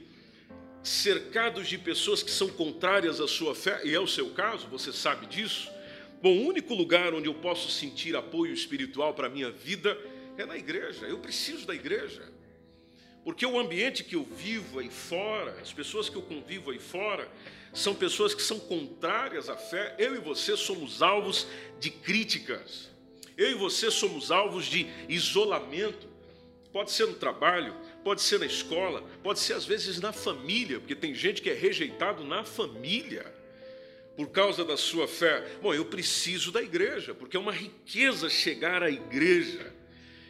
cercados 0.82 1.66
de 1.66 1.78
pessoas 1.78 2.22
que 2.22 2.30
são 2.30 2.48
contrárias 2.48 3.20
à 3.20 3.28
sua 3.28 3.54
fé, 3.54 3.80
e 3.84 3.94
é 3.94 4.00
o 4.00 4.06
seu 4.06 4.30
caso, 4.30 4.66
você 4.68 4.92
sabe 4.92 5.26
disso. 5.26 5.70
Bom, 6.20 6.36
o 6.36 6.48
único 6.48 6.74
lugar 6.74 7.14
onde 7.14 7.28
eu 7.28 7.34
posso 7.34 7.70
sentir 7.70 8.16
apoio 8.16 8.52
espiritual 8.52 9.14
para 9.14 9.28
a 9.28 9.30
minha 9.30 9.52
vida 9.52 9.96
é 10.36 10.44
na 10.44 10.56
igreja. 10.56 11.06
Eu 11.06 11.18
preciso 11.18 11.64
da 11.64 11.74
igreja. 11.74 12.22
Porque 13.22 13.46
o 13.46 13.58
ambiente 13.58 14.02
que 14.02 14.16
eu 14.16 14.24
vivo 14.24 14.80
aí 14.80 14.90
fora, 14.90 15.52
as 15.60 15.72
pessoas 15.72 16.08
que 16.08 16.16
eu 16.16 16.22
convivo 16.22 16.72
aí 16.72 16.80
fora, 16.80 17.30
são 17.72 17.94
pessoas 17.94 18.34
que 18.34 18.42
são 18.42 18.58
contrárias 18.58 19.48
à 19.48 19.56
fé. 19.56 19.94
Eu 19.96 20.16
e 20.16 20.18
você 20.18 20.56
somos 20.56 21.02
alvos 21.02 21.46
de 21.78 21.90
críticas. 21.90 22.90
Eu 23.36 23.52
e 23.52 23.54
você 23.54 23.88
somos 23.88 24.32
alvos 24.32 24.66
de 24.66 24.88
isolamento. 25.08 26.08
Pode 26.72 26.90
ser 26.90 27.06
no 27.06 27.14
trabalho, 27.14 27.76
pode 28.02 28.22
ser 28.22 28.40
na 28.40 28.46
escola, 28.46 29.04
pode 29.22 29.38
ser 29.38 29.52
às 29.52 29.64
vezes 29.64 30.00
na 30.00 30.12
família, 30.12 30.80
porque 30.80 30.96
tem 30.96 31.14
gente 31.14 31.40
que 31.40 31.48
é 31.48 31.54
rejeitado 31.54 32.24
na 32.24 32.42
família 32.44 33.37
por 34.18 34.30
causa 34.30 34.64
da 34.64 34.76
sua 34.76 35.06
fé. 35.06 35.46
Bom, 35.62 35.72
eu 35.72 35.84
preciso 35.84 36.50
da 36.50 36.60
igreja, 36.60 37.14
porque 37.14 37.36
é 37.36 37.40
uma 37.40 37.52
riqueza 37.52 38.28
chegar 38.28 38.82
à 38.82 38.90
igreja 38.90 39.72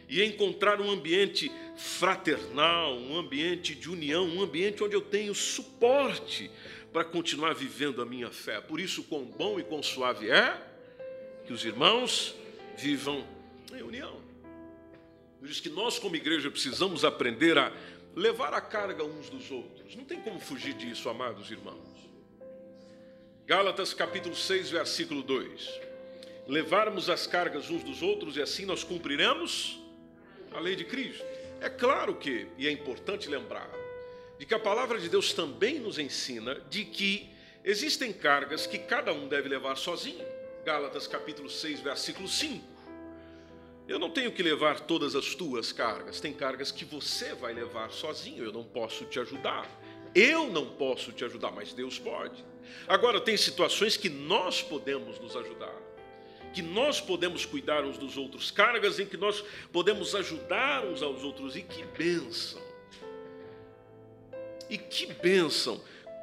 e 0.07 0.23
encontrar 0.23 0.79
um 0.79 0.91
ambiente 0.91 1.51
fraternal, 1.75 2.95
um 2.99 3.17
ambiente 3.17 3.73
de 3.73 3.89
união, 3.89 4.27
um 4.27 4.43
ambiente 4.43 4.83
onde 4.83 4.95
eu 4.95 5.01
tenho 5.01 5.33
suporte 5.33 6.51
para 6.93 7.03
continuar 7.03 7.55
vivendo 7.55 7.99
a 7.99 8.05
minha 8.05 8.29
fé. 8.29 8.61
Por 8.61 8.79
isso, 8.79 9.01
quão 9.05 9.25
bom 9.25 9.59
e 9.59 9.63
quão 9.63 9.81
suave 9.81 10.29
é 10.29 10.55
que 11.47 11.51
os 11.51 11.65
irmãos 11.65 12.35
vivam 12.77 13.27
em 13.75 13.81
união. 13.81 14.21
Isso 15.41 15.63
que 15.63 15.69
nós, 15.69 15.97
como 15.97 16.15
igreja, 16.15 16.51
precisamos 16.51 17.03
aprender 17.03 17.57
a 17.57 17.73
levar 18.15 18.53
a 18.53 18.61
carga 18.61 19.03
uns 19.03 19.31
dos 19.31 19.49
outros. 19.49 19.95
Não 19.95 20.05
tem 20.05 20.21
como 20.21 20.39
fugir 20.39 20.75
disso, 20.75 21.09
amados 21.09 21.49
irmãos. 21.49 22.08
Gálatas 23.49 23.95
capítulo 23.95 24.35
6, 24.35 24.69
versículo 24.69 25.23
2. 25.23 25.81
Levarmos 26.47 27.09
as 27.09 27.25
cargas 27.25 27.71
uns 27.71 27.81
dos 27.81 28.03
outros 28.03 28.37
e 28.37 28.41
assim 28.43 28.63
nós 28.63 28.83
cumpriremos 28.83 29.79
a 30.51 30.59
lei 30.59 30.75
de 30.75 30.85
Cristo. 30.85 31.25
É 31.59 31.67
claro 31.67 32.13
que, 32.13 32.45
e 32.59 32.67
é 32.67 32.71
importante 32.71 33.27
lembrar, 33.27 33.67
de 34.37 34.45
que 34.45 34.53
a 34.53 34.59
palavra 34.59 34.99
de 34.99 35.09
Deus 35.09 35.33
também 35.33 35.79
nos 35.79 35.97
ensina 35.97 36.61
de 36.69 36.85
que 36.85 37.27
existem 37.63 38.13
cargas 38.13 38.67
que 38.67 38.77
cada 38.77 39.11
um 39.11 39.27
deve 39.27 39.49
levar 39.49 39.77
sozinho. 39.77 40.23
Gálatas 40.63 41.07
capítulo 41.07 41.49
6, 41.49 41.79
versículo 41.79 42.27
5. 42.27 42.63
Eu 43.87 43.97
não 43.97 44.11
tenho 44.11 44.31
que 44.31 44.43
levar 44.43 44.81
todas 44.81 45.15
as 45.15 45.33
tuas 45.33 45.71
cargas, 45.71 46.21
tem 46.21 46.33
cargas 46.33 46.71
que 46.71 46.85
você 46.85 47.33
vai 47.33 47.51
levar 47.51 47.89
sozinho, 47.89 48.43
eu 48.43 48.53
não 48.53 48.63
posso 48.63 49.05
te 49.05 49.19
ajudar. 49.19 49.67
Eu 50.13 50.51
não 50.51 50.67
posso 50.75 51.11
te 51.11 51.25
ajudar, 51.25 51.51
mas 51.51 51.73
Deus 51.73 51.97
pode. 51.97 52.45
Agora, 52.87 53.19
tem 53.19 53.37
situações 53.37 53.97
que 53.97 54.09
nós 54.09 54.61
podemos 54.61 55.19
nos 55.19 55.35
ajudar, 55.35 55.75
que 56.53 56.61
nós 56.61 56.99
podemos 56.99 57.45
cuidar 57.45 57.83
uns 57.83 57.97
dos 57.97 58.17
outros, 58.17 58.51
cargas 58.51 58.99
em 58.99 59.05
que 59.05 59.17
nós 59.17 59.43
podemos 59.71 60.15
ajudar 60.15 60.85
uns 60.85 61.01
aos 61.01 61.23
outros, 61.23 61.55
e 61.55 61.61
que 61.61 61.83
bênção! 61.97 62.61
E 64.69 64.77
que 64.77 65.07
bênção! 65.13 65.81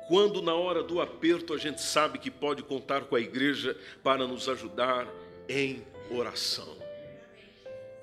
Quando 0.09 0.41
na 0.41 0.55
hora 0.55 0.83
do 0.83 1.00
aperto 1.00 1.53
a 1.53 1.59
gente 1.59 1.83
sabe 1.83 2.19
que 2.19 2.31
pode 2.31 2.62
contar 2.62 3.03
com 3.03 3.17
a 3.17 3.21
igreja 3.21 3.76
para 4.05 4.26
nos 4.26 4.49
ajudar 4.49 5.09
em 5.49 5.85
oração. 6.11 6.76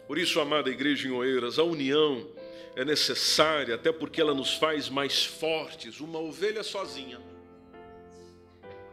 Por 0.05 0.17
isso, 0.17 0.39
amada 0.39 0.69
igreja 0.69 1.07
em 1.07 1.11
Oeiras, 1.11 1.57
a 1.57 1.63
união 1.63 2.29
é 2.75 2.83
necessária, 2.83 3.75
até 3.75 3.91
porque 3.91 4.19
ela 4.19 4.33
nos 4.33 4.53
faz 4.55 4.89
mais 4.89 5.23
fortes. 5.23 5.99
Uma 5.99 6.19
ovelha 6.19 6.63
sozinha. 6.63 7.21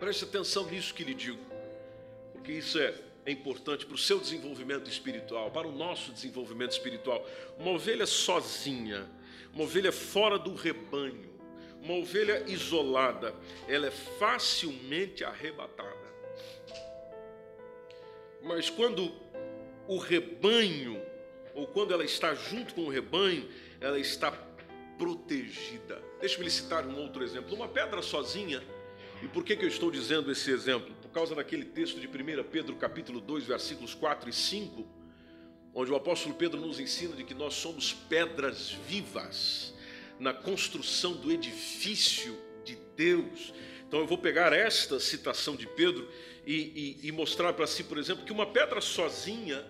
Preste 0.01 0.25
atenção 0.25 0.65
nisso 0.65 0.95
que 0.95 1.05
lhe 1.05 1.13
digo, 1.13 1.39
porque 2.33 2.53
isso 2.53 2.79
é, 2.79 2.95
é 3.27 3.31
importante 3.31 3.85
para 3.85 3.95
o 3.95 3.99
seu 3.99 4.19
desenvolvimento 4.19 4.89
espiritual, 4.89 5.51
para 5.51 5.69
o 5.69 5.73
nosso 5.73 6.11
desenvolvimento 6.11 6.73
espiritual. 6.73 7.25
Uma 7.59 7.73
ovelha 7.73 8.07
sozinha, 8.07 9.07
uma 9.53 9.65
ovelha 9.65 9.93
fora 9.93 10.39
do 10.39 10.55
rebanho, 10.55 11.31
uma 11.83 11.95
ovelha 11.95 12.45
isolada, 12.49 13.35
ela 13.69 13.89
é 13.89 13.91
facilmente 13.91 15.23
arrebatada. 15.23 16.11
Mas 18.43 18.71
quando 18.71 19.13
o 19.87 19.99
rebanho, 19.99 20.99
ou 21.55 21.67
quando 21.67 21.93
ela 21.93 22.05
está 22.05 22.35
junto 22.35 22.75
com 22.75 22.83
o 22.83 22.89
rebanho, 22.89 23.47
ela 23.79 23.99
está 23.99 24.33
protegida. 24.97 26.03
Deixa-me 26.21 26.45
lhe 26.45 26.51
citar 26.51 26.87
um 26.87 26.99
outro 26.99 27.23
exemplo. 27.23 27.55
Uma 27.55 27.69
pedra 27.69 28.01
sozinha, 28.01 28.63
e 29.23 29.29
por 29.29 29.45
que, 29.45 29.55
que 29.57 29.65
eu 29.65 29.69
estou 29.69 29.91
dizendo 29.91 30.31
esse 30.31 30.51
exemplo? 30.51 30.95
Por 31.03 31.11
causa 31.11 31.35
daquele 31.35 31.65
texto 31.65 32.01
de 32.01 32.07
1 32.07 32.45
Pedro, 32.45 32.75
capítulo 32.77 33.21
2, 33.21 33.45
versículos 33.45 33.95
4 33.95 34.31
e 34.31 34.33
5, 34.33 34.87
onde 35.75 35.91
o 35.91 35.97
apóstolo 35.97 36.35
Pedro 36.35 36.61
nos 36.61 36.81
ensina 36.81 37.15
de 37.15 37.25
que 37.25 37.35
nós 37.35 37.55
somos 37.55 37.93
pedras 37.93 38.71
vivas 38.89 39.75
na 40.19 40.33
construção 40.33 41.13
do 41.13 41.31
edifício 41.31 42.37
de 42.65 42.77
Deus. 42.97 43.53
Então 43.87 44.01
eu 44.01 44.07
vou 44.07 44.19
pegar 44.19 44.53
esta 44.53 44.99
citação 44.99 45.55
de 45.55 45.67
Pedro 45.67 46.09
e, 46.47 46.99
e, 47.03 47.09
e 47.09 47.13
mostrar 47.13 47.53
para 47.53 47.67
si, 47.67 47.85
por 47.85 47.99
exemplo, 47.99 48.25
que 48.25 48.33
uma 48.33 48.47
pedra 48.47 48.81
sozinha 48.81 49.65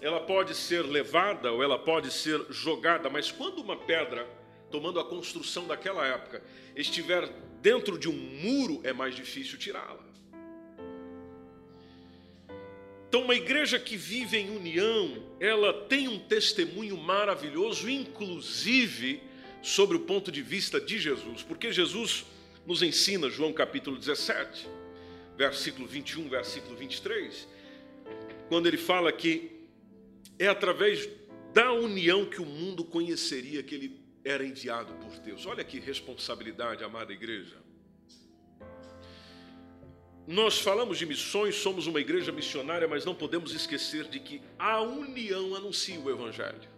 ela 0.00 0.20
pode 0.20 0.54
ser 0.54 0.82
levada 0.84 1.52
ou 1.52 1.62
ela 1.62 1.78
pode 1.78 2.12
ser 2.12 2.44
jogada, 2.50 3.08
mas 3.08 3.30
quando 3.30 3.60
uma 3.60 3.76
pedra, 3.76 4.28
tomando 4.70 5.00
a 5.00 5.04
construção 5.04 5.66
daquela 5.66 6.06
época, 6.06 6.42
estiver 6.74 7.28
dentro 7.60 7.98
de 7.98 8.08
um 8.08 8.12
muro, 8.12 8.80
é 8.84 8.92
mais 8.92 9.14
difícil 9.14 9.58
tirá-la. 9.58 10.04
Então, 13.08 13.22
uma 13.22 13.34
igreja 13.34 13.78
que 13.78 13.96
vive 13.96 14.36
em 14.36 14.50
união, 14.50 15.22
ela 15.40 15.72
tem 15.72 16.08
um 16.08 16.18
testemunho 16.18 16.96
maravilhoso, 16.96 17.88
inclusive 17.88 19.22
sobre 19.62 19.96
o 19.96 20.00
ponto 20.00 20.30
de 20.30 20.42
vista 20.42 20.80
de 20.80 20.98
Jesus, 20.98 21.42
porque 21.42 21.72
Jesus 21.72 22.26
nos 22.66 22.82
ensina, 22.82 23.30
João 23.30 23.52
capítulo 23.52 23.96
17, 23.96 24.68
versículo 25.36 25.86
21, 25.86 26.28
versículo 26.28 26.76
23, 26.76 27.48
quando 28.48 28.66
ele 28.66 28.76
fala 28.76 29.12
que 29.12 29.50
é 30.38 30.48
através 30.48 31.08
da 31.54 31.72
união 31.72 32.26
que 32.26 32.40
o 32.40 32.46
mundo 32.46 32.84
conheceria 32.84 33.62
que 33.62 33.74
ele 33.74 34.05
era 34.26 34.44
enviado 34.44 34.92
por 34.94 35.16
Deus. 35.20 35.46
Olha 35.46 35.62
que 35.62 35.78
responsabilidade, 35.78 36.82
amada 36.82 37.12
igreja. 37.12 37.56
Nós 40.26 40.58
falamos 40.58 40.98
de 40.98 41.06
missões, 41.06 41.54
somos 41.54 41.86
uma 41.86 42.00
igreja 42.00 42.32
missionária, 42.32 42.88
mas 42.88 43.04
não 43.04 43.14
podemos 43.14 43.54
esquecer 43.54 44.08
de 44.08 44.18
que 44.18 44.42
a 44.58 44.80
união 44.80 45.54
anuncia 45.54 46.00
o 46.00 46.10
Evangelho. 46.10 46.68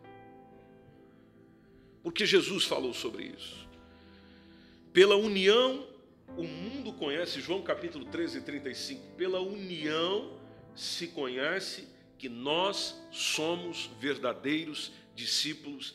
Porque 2.02 2.26
Jesus 2.26 2.64
falou 2.64 2.92
sobre 2.92 3.24
isso. 3.24 3.66
Pela 4.92 5.16
união, 5.16 5.88
o 6.36 6.44
mundo 6.44 6.92
conhece, 6.92 7.40
João 7.40 7.62
capítulo 7.62 8.04
13, 8.04 8.42
35. 8.42 9.16
Pela 9.16 9.40
união 9.40 10.38
se 10.74 11.08
conhece 11.08 11.88
que 12.18 12.28
nós 12.28 12.94
somos 13.10 13.88
verdadeiros 13.98 14.92
discípulos 15.14 15.94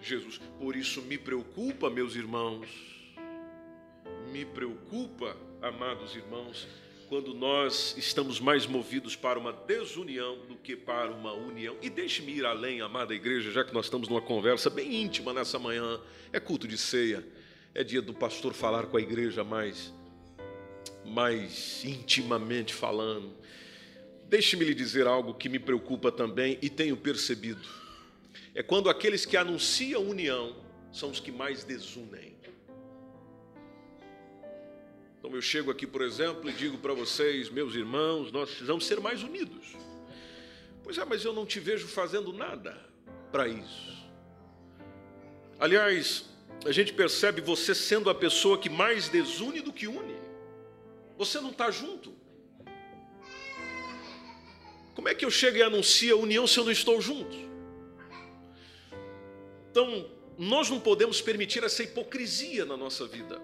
Jesus. 0.00 0.40
Por 0.58 0.76
isso 0.76 1.02
me 1.02 1.18
preocupa, 1.18 1.90
meus 1.90 2.14
irmãos, 2.14 2.68
me 4.32 4.44
preocupa, 4.44 5.36
amados 5.62 6.14
irmãos, 6.14 6.66
quando 7.08 7.32
nós 7.34 7.94
estamos 7.96 8.38
mais 8.38 8.66
movidos 8.66 9.16
para 9.16 9.38
uma 9.38 9.52
desunião 9.52 10.38
do 10.46 10.56
que 10.56 10.76
para 10.76 11.10
uma 11.10 11.32
união. 11.32 11.76
E 11.80 11.88
deixe-me 11.88 12.32
ir 12.32 12.44
além, 12.44 12.82
amada 12.82 13.14
igreja, 13.14 13.50
já 13.50 13.64
que 13.64 13.72
nós 13.72 13.86
estamos 13.86 14.08
numa 14.08 14.20
conversa 14.20 14.68
bem 14.68 15.02
íntima 15.02 15.32
nessa 15.32 15.58
manhã. 15.58 15.98
É 16.32 16.38
culto 16.38 16.68
de 16.68 16.76
ceia, 16.76 17.26
é 17.74 17.82
dia 17.82 18.02
do 18.02 18.12
pastor 18.12 18.52
falar 18.52 18.86
com 18.86 18.98
a 18.98 19.00
igreja 19.00 19.42
mais, 19.42 19.92
mais 21.04 21.82
intimamente 21.84 22.74
falando. 22.74 23.32
Deixe-me 24.28 24.66
lhe 24.66 24.74
dizer 24.74 25.06
algo 25.06 25.32
que 25.32 25.48
me 25.48 25.58
preocupa 25.58 26.12
também 26.12 26.58
e 26.60 26.68
tenho 26.68 26.96
percebido. 26.96 27.66
É 28.58 28.62
quando 28.64 28.90
aqueles 28.90 29.24
que 29.24 29.36
anunciam 29.36 30.02
união 30.02 30.56
são 30.90 31.12
os 31.12 31.20
que 31.20 31.30
mais 31.30 31.62
desunem. 31.62 32.36
Então 35.16 35.32
eu 35.32 35.40
chego 35.40 35.70
aqui, 35.70 35.86
por 35.86 36.02
exemplo, 36.02 36.50
e 36.50 36.52
digo 36.52 36.76
para 36.76 36.92
vocês, 36.92 37.48
meus 37.48 37.76
irmãos, 37.76 38.32
nós 38.32 38.48
precisamos 38.48 38.84
ser 38.84 38.98
mais 38.98 39.22
unidos. 39.22 39.76
Pois 40.82 40.98
é, 40.98 41.04
mas 41.04 41.24
eu 41.24 41.32
não 41.32 41.46
te 41.46 41.60
vejo 41.60 41.86
fazendo 41.86 42.32
nada 42.32 42.76
para 43.30 43.46
isso. 43.46 43.96
Aliás, 45.60 46.24
a 46.66 46.72
gente 46.72 46.92
percebe 46.92 47.40
você 47.40 47.72
sendo 47.76 48.10
a 48.10 48.14
pessoa 48.14 48.58
que 48.58 48.68
mais 48.68 49.08
desune 49.08 49.60
do 49.60 49.72
que 49.72 49.86
une. 49.86 50.16
Você 51.16 51.40
não 51.40 51.50
está 51.50 51.70
junto. 51.70 52.12
Como 54.96 55.08
é 55.08 55.14
que 55.14 55.24
eu 55.24 55.30
chego 55.30 55.58
e 55.58 55.62
anuncio 55.62 56.16
a 56.16 56.18
união 56.18 56.44
se 56.44 56.58
eu 56.58 56.64
não 56.64 56.72
estou 56.72 57.00
junto? 57.00 57.46
Então, 59.78 60.10
nós 60.36 60.68
não 60.68 60.80
podemos 60.80 61.20
permitir 61.20 61.62
essa 61.62 61.84
hipocrisia 61.84 62.64
na 62.64 62.76
nossa 62.76 63.06
vida. 63.06 63.40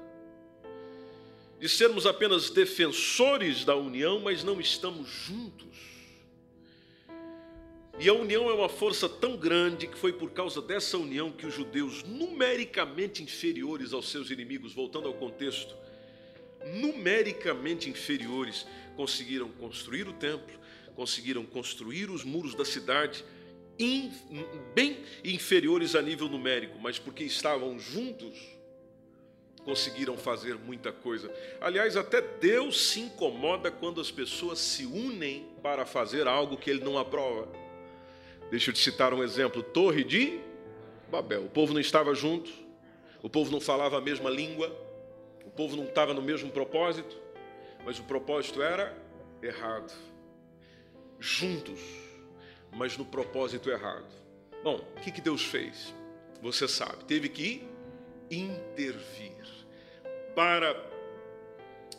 De 1.60 1.68
sermos 1.68 2.06
apenas 2.06 2.50
defensores 2.50 3.64
da 3.64 3.76
união, 3.76 4.18
mas 4.18 4.42
não 4.42 4.60
estamos 4.60 5.08
juntos. 5.08 5.78
E 8.00 8.08
a 8.08 8.12
união 8.12 8.50
é 8.50 8.52
uma 8.52 8.68
força 8.68 9.08
tão 9.08 9.36
grande 9.36 9.86
que 9.86 9.96
foi 9.96 10.12
por 10.12 10.32
causa 10.32 10.60
dessa 10.60 10.98
união 10.98 11.30
que 11.30 11.46
os 11.46 11.54
judeus, 11.54 12.02
numericamente 12.02 13.22
inferiores 13.22 13.92
aos 13.92 14.10
seus 14.10 14.28
inimigos, 14.28 14.74
voltando 14.74 15.06
ao 15.06 15.14
contexto, 15.14 15.72
numericamente 16.66 17.88
inferiores, 17.88 18.66
conseguiram 18.96 19.50
construir 19.50 20.08
o 20.08 20.12
templo, 20.12 20.58
conseguiram 20.96 21.46
construir 21.46 22.10
os 22.10 22.24
muros 22.24 22.56
da 22.56 22.64
cidade 22.64 23.24
in, 23.78 24.12
bem 24.74 24.98
inferiores 25.24 25.94
a 25.94 26.02
nível 26.02 26.28
numérico, 26.28 26.78
mas 26.80 26.98
porque 26.98 27.24
estavam 27.24 27.78
juntos, 27.78 28.38
conseguiram 29.64 30.16
fazer 30.16 30.56
muita 30.56 30.92
coisa. 30.92 31.32
Aliás, 31.60 31.96
até 31.96 32.20
Deus 32.20 32.88
se 32.88 33.00
incomoda 33.00 33.70
quando 33.70 34.00
as 34.00 34.10
pessoas 34.10 34.58
se 34.58 34.84
unem 34.84 35.46
para 35.62 35.86
fazer 35.86 36.28
algo 36.28 36.56
que 36.56 36.70
ele 36.70 36.84
não 36.84 36.98
aprova. 36.98 37.48
Deixa 38.50 38.70
eu 38.70 38.74
te 38.74 38.80
citar 38.80 39.14
um 39.14 39.22
exemplo: 39.22 39.62
Torre 39.62 40.04
de 40.04 40.38
Babel. 41.10 41.44
O 41.44 41.48
povo 41.48 41.72
não 41.72 41.80
estava 41.80 42.14
junto, 42.14 42.52
o 43.22 43.30
povo 43.30 43.50
não 43.50 43.60
falava 43.60 43.98
a 43.98 44.00
mesma 44.00 44.28
língua, 44.28 44.68
o 45.44 45.50
povo 45.50 45.76
não 45.76 45.84
estava 45.84 46.12
no 46.12 46.22
mesmo 46.22 46.50
propósito, 46.50 47.16
mas 47.84 47.98
o 47.98 48.04
propósito 48.04 48.62
era 48.62 48.96
errado 49.42 49.92
juntos, 51.18 51.80
mas 52.74 52.96
no 52.96 53.04
propósito 53.04 53.70
errado. 53.70 54.12
Bom, 54.62 54.76
o 54.96 55.00
que, 55.00 55.10
que 55.10 55.20
Deus 55.20 55.44
fez? 55.44 55.94
Você 56.42 56.66
sabe, 56.66 57.04
teve 57.04 57.28
que 57.28 57.66
intervir 58.30 59.34
para 60.34 60.74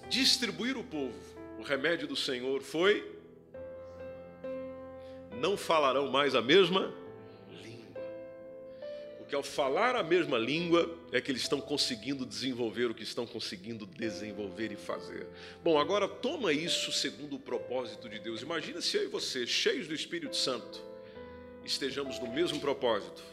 distribuir 0.09 0.77
o 0.77 0.83
povo. 0.83 1.17
O 1.57 1.63
remédio 1.63 2.07
do 2.07 2.15
Senhor 2.15 2.61
foi: 2.61 3.15
não 5.39 5.55
falarão 5.55 6.09
mais 6.11 6.35
a 6.35 6.41
mesma. 6.41 6.93
Porque 9.25 9.35
ao 9.35 9.41
falar 9.41 9.95
a 9.95 10.03
mesma 10.03 10.38
língua 10.38 10.88
é 11.11 11.19
que 11.19 11.31
eles 11.31 11.41
estão 11.41 11.59
conseguindo 11.59 12.27
desenvolver 12.27 12.91
o 12.91 12.93
que 12.93 13.01
estão 13.01 13.25
conseguindo 13.25 13.83
desenvolver 13.83 14.71
e 14.71 14.75
fazer. 14.75 15.25
Bom, 15.63 15.79
agora 15.79 16.07
toma 16.07 16.53
isso 16.53 16.91
segundo 16.91 17.35
o 17.35 17.39
propósito 17.39 18.07
de 18.07 18.19
Deus. 18.19 18.43
Imagina 18.43 18.81
se 18.81 18.97
eu 18.97 19.05
e 19.05 19.07
você, 19.07 19.47
cheios 19.47 19.88
do 19.88 19.95
Espírito 19.95 20.35
Santo, 20.35 20.79
estejamos 21.63 22.19
no 22.19 22.27
mesmo 22.27 22.59
propósito, 22.59 23.23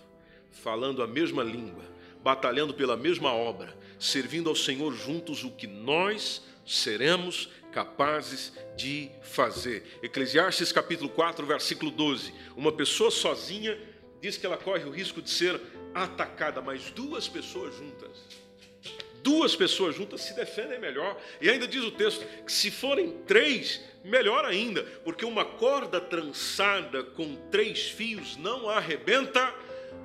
falando 0.50 1.02
a 1.02 1.07
mesma 1.07 1.42
língua, 1.42 1.85
batalhando 2.24 2.72
pela 2.72 2.96
mesma 2.96 3.31
obra, 3.31 3.76
servindo 3.98 4.48
ao 4.48 4.57
Senhor 4.57 4.94
juntos, 4.94 5.44
o 5.44 5.50
que 5.50 5.66
nós 5.66 6.40
seremos 6.64 7.50
capazes 7.70 8.55
de 8.74 9.11
fazer. 9.20 9.85
Eclesiastes 10.02 10.72
capítulo 10.72 11.11
4, 11.11 11.44
versículo 11.44 11.90
12. 11.90 12.33
Uma 12.57 12.72
pessoa 12.72 13.11
sozinha 13.11 13.78
diz 14.22 14.38
que 14.38 14.46
ela 14.46 14.57
corre 14.57 14.85
o 14.85 14.90
risco 14.90 15.20
de 15.20 15.28
ser 15.28 15.61
atacada, 15.94 16.61
mas 16.61 16.90
duas 16.90 17.28
pessoas 17.28 17.74
juntas. 17.76 18.11
Duas 19.22 19.55
pessoas 19.55 19.94
juntas 19.94 20.22
se 20.22 20.35
defendem 20.35 20.81
melhor. 20.81 21.16
E 21.40 21.48
ainda 21.48 21.68
diz 21.68 21.85
o 21.85 21.92
texto 21.92 22.26
que 22.44 22.52
se 22.52 22.70
forem 22.70 23.12
três, 23.26 23.81
melhor 24.05 24.44
ainda, 24.44 24.83
porque 25.05 25.24
uma 25.24 25.44
corda 25.44 26.00
trançada 26.00 27.05
com 27.05 27.37
três 27.50 27.88
fios 27.90 28.37
não 28.37 28.68
arrebenta 28.68 29.55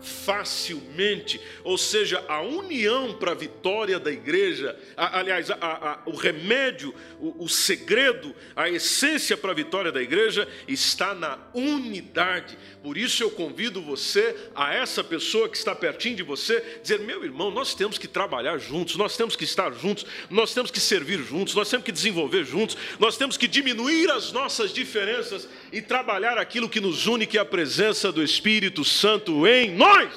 facilmente, 0.02 1.40
ou 1.64 1.78
seja, 1.78 2.24
a 2.28 2.42
união 2.42 3.14
para 3.14 3.32
a 3.32 3.36
vitória 3.36 4.00
da 4.00 4.12
igreja, 4.12 4.78
a, 4.96 5.20
aliás, 5.20 5.50
a, 5.50 5.56
a, 5.62 6.00
o 6.06 6.16
remédio, 6.16 6.94
o, 7.20 7.44
o 7.44 7.50
segredo, 7.50 8.34
a 8.56 8.70
essência 8.70 9.36
para 9.36 9.52
a 9.52 9.56
vitória 9.56 9.92
da 9.92 10.02
igreja 10.02 10.48
está 10.68 11.14
na 11.14 11.38
unidade. 11.54 12.58
Por 12.82 12.98
isso 12.98 13.24
eu 13.24 13.32
convido 13.32 13.82
você, 13.82 14.36
a 14.56 14.74
essa 14.74 15.04
pessoa 15.04 15.50
que 15.50 15.58
está 15.58 15.76
pertinho 15.76 16.16
de 16.16 16.24
você, 16.24 16.64
dizer: 16.82 17.00
meu 17.00 17.24
irmão, 17.24 17.52
nós 17.52 17.74
temos 17.74 17.98
que 17.98 18.08
trabalhar 18.08 18.58
juntos, 18.58 18.96
nós 18.96 19.18
temos 19.18 19.36
que 19.36 19.44
estar 19.44 19.74
juntos, 19.74 20.06
nós 20.30 20.54
temos 20.54 20.72
que 20.72 20.80
servir 20.80 21.20
juntos, 21.24 21.54
nós 21.54 21.70
temos 21.70 21.86
que 21.86 21.92
desenvolver 21.92 22.46
juntos, 22.46 22.78
nós 23.00 23.18
temos 23.18 23.36
que 23.36 23.48
diminuir 23.48 24.10
as 24.12 24.32
nossas 24.32 24.72
diferenças 24.72 25.48
e 25.72 25.82
trabalhar 25.82 26.38
aquilo 26.38 26.70
que 26.70 26.80
nos 26.80 27.08
une, 27.08 27.26
que 27.26 27.38
é 27.38 27.42
a 27.42 27.46
presença 27.46 28.12
do 28.12 28.24
Espírito 28.24 28.84
Santo 28.84 29.48
em 29.48 29.72
nós. 29.76 30.12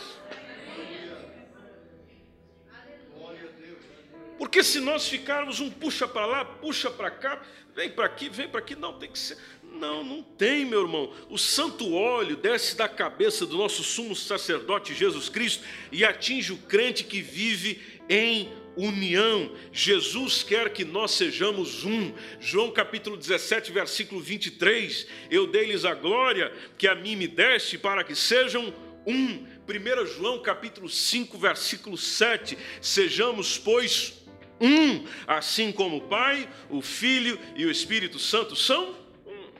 Porque 4.39 4.65
se 4.65 4.81
nós 4.81 5.07
ficarmos 5.07 5.61
um 5.61 5.71
puxa 5.71 6.09
para 6.09 6.25
lá, 6.25 6.45
puxa 6.45 6.91
para 6.91 7.11
cá, 7.11 7.43
vem 7.75 7.91
para 7.91 8.07
aqui, 8.07 8.29
vem 8.29 8.49
para 8.49 8.61
aqui, 8.61 8.75
não 8.75 8.99
tem 8.99 9.11
que 9.11 9.19
ser. 9.19 9.37
Não, 9.63 10.03
não 10.03 10.23
tem, 10.23 10.65
meu 10.65 10.81
irmão. 10.83 11.13
O 11.29 11.39
santo 11.39 11.95
óleo 11.95 12.37
desce 12.37 12.77
da 12.77 12.89
cabeça 12.89 13.47
do 13.47 13.57
nosso 13.57 13.85
sumo 13.85 14.17
sacerdote 14.17 14.95
Jesus 14.95 15.29
Cristo 15.29 15.65
e 15.93 16.05
atinge 16.05 16.53
o 16.53 16.59
crente 16.59 17.05
que 17.05 17.21
vive 17.21 18.00
em 18.11 18.51
união. 18.77 19.53
Jesus 19.73 20.43
quer 20.43 20.71
que 20.71 20.85
nós 20.85 21.13
sejamos 21.13 21.85
um. 21.85 22.13
João 22.41 22.73
capítulo 22.73 23.17
17, 23.17 23.71
versículo 23.71 24.21
23. 24.21 25.07
Eu 25.31 25.47
dei-lhes 25.47 25.85
a 25.85 25.95
glória 25.95 26.53
que 26.77 26.89
a 26.89 26.95
mim 26.95 27.15
me 27.15 27.29
deste 27.29 27.79
para 27.79 28.03
que 28.03 28.15
sejam 28.15 28.75
um. 29.07 29.47
1 29.71 30.07
João 30.07 30.43
capítulo 30.43 30.89
5, 30.89 31.39
versículo 31.39 31.97
7. 31.97 32.59
Sejamos, 32.81 33.57
pois, 33.57 34.25
um, 34.61 35.07
assim 35.27 35.71
como 35.71 35.99
o 35.99 36.09
Pai, 36.09 36.49
o 36.69 36.83
Filho 36.83 37.39
e 37.55 37.65
o 37.65 37.71
Espírito 37.71 38.19
Santo 38.19 38.57
são 38.57 38.91
um. 39.25 39.51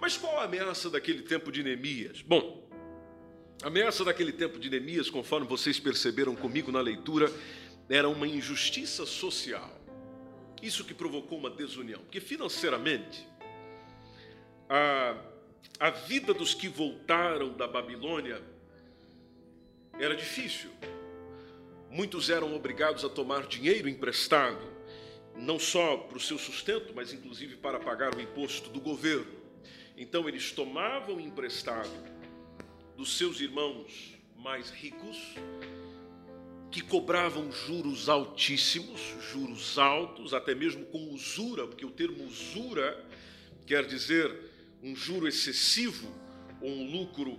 Mas 0.00 0.16
qual 0.16 0.38
a 0.38 0.44
ameaça 0.44 0.88
daquele 0.88 1.22
tempo 1.22 1.50
de 1.50 1.64
Neemias? 1.64 2.22
Bom, 2.22 2.67
a 3.62 3.66
ameaça 3.66 4.04
daquele 4.04 4.32
tempo 4.32 4.58
de 4.58 4.70
Neemias, 4.70 5.10
conforme 5.10 5.46
vocês 5.46 5.80
perceberam 5.80 6.36
comigo 6.36 6.70
na 6.70 6.80
leitura, 6.80 7.32
era 7.88 8.08
uma 8.08 8.26
injustiça 8.26 9.04
social. 9.04 9.76
Isso 10.62 10.84
que 10.84 10.94
provocou 10.94 11.38
uma 11.38 11.50
desunião. 11.50 12.00
Porque 12.02 12.20
financeiramente, 12.20 13.26
a, 14.68 15.16
a 15.80 15.90
vida 15.90 16.32
dos 16.32 16.54
que 16.54 16.68
voltaram 16.68 17.52
da 17.52 17.66
Babilônia 17.66 18.40
era 19.98 20.14
difícil. 20.14 20.70
Muitos 21.90 22.30
eram 22.30 22.54
obrigados 22.54 23.04
a 23.04 23.08
tomar 23.08 23.46
dinheiro 23.46 23.88
emprestado, 23.88 24.64
não 25.34 25.58
só 25.58 25.96
para 25.96 26.16
o 26.16 26.20
seu 26.20 26.38
sustento, 26.38 26.92
mas 26.94 27.12
inclusive 27.12 27.56
para 27.56 27.80
pagar 27.80 28.14
o 28.14 28.20
imposto 28.20 28.70
do 28.70 28.80
governo. 28.80 29.36
Então 29.96 30.28
eles 30.28 30.52
tomavam 30.52 31.18
emprestado 31.18 32.17
dos 32.98 33.16
seus 33.16 33.40
irmãos 33.40 34.18
mais 34.36 34.70
ricos 34.70 35.16
que 36.68 36.80
cobravam 36.82 37.50
juros 37.52 38.08
altíssimos, 38.08 39.00
juros 39.30 39.78
altos, 39.78 40.34
até 40.34 40.52
mesmo 40.52 40.84
com 40.86 41.14
usura, 41.14 41.64
porque 41.68 41.86
o 41.86 41.90
termo 41.92 42.24
usura 42.24 43.06
quer 43.64 43.86
dizer 43.86 44.36
um 44.82 44.96
juro 44.96 45.28
excessivo 45.28 46.12
ou 46.60 46.68
um 46.68 46.90
lucro 46.90 47.38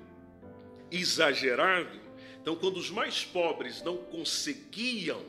exagerado. 0.90 2.00
Então, 2.42 2.56
quando 2.56 2.78
os 2.78 2.90
mais 2.90 3.26
pobres 3.26 3.84
não 3.84 3.98
conseguiam 3.98 5.22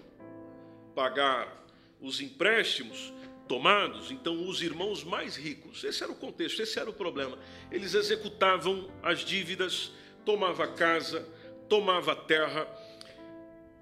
pagar 0.94 1.66
os 2.00 2.20
empréstimos 2.20 3.12
tomados, 3.48 4.12
então 4.12 4.48
os 4.48 4.62
irmãos 4.62 5.02
mais 5.02 5.34
ricos, 5.34 5.82
esse 5.82 6.04
era 6.04 6.12
o 6.12 6.14
contexto, 6.14 6.62
esse 6.62 6.78
era 6.78 6.88
o 6.88 6.92
problema, 6.92 7.36
eles 7.72 7.94
executavam 7.94 8.88
as 9.02 9.24
dívidas, 9.24 9.90
tomava 10.24 10.66
casa, 10.66 11.26
tomava 11.68 12.14
terra, 12.14 12.66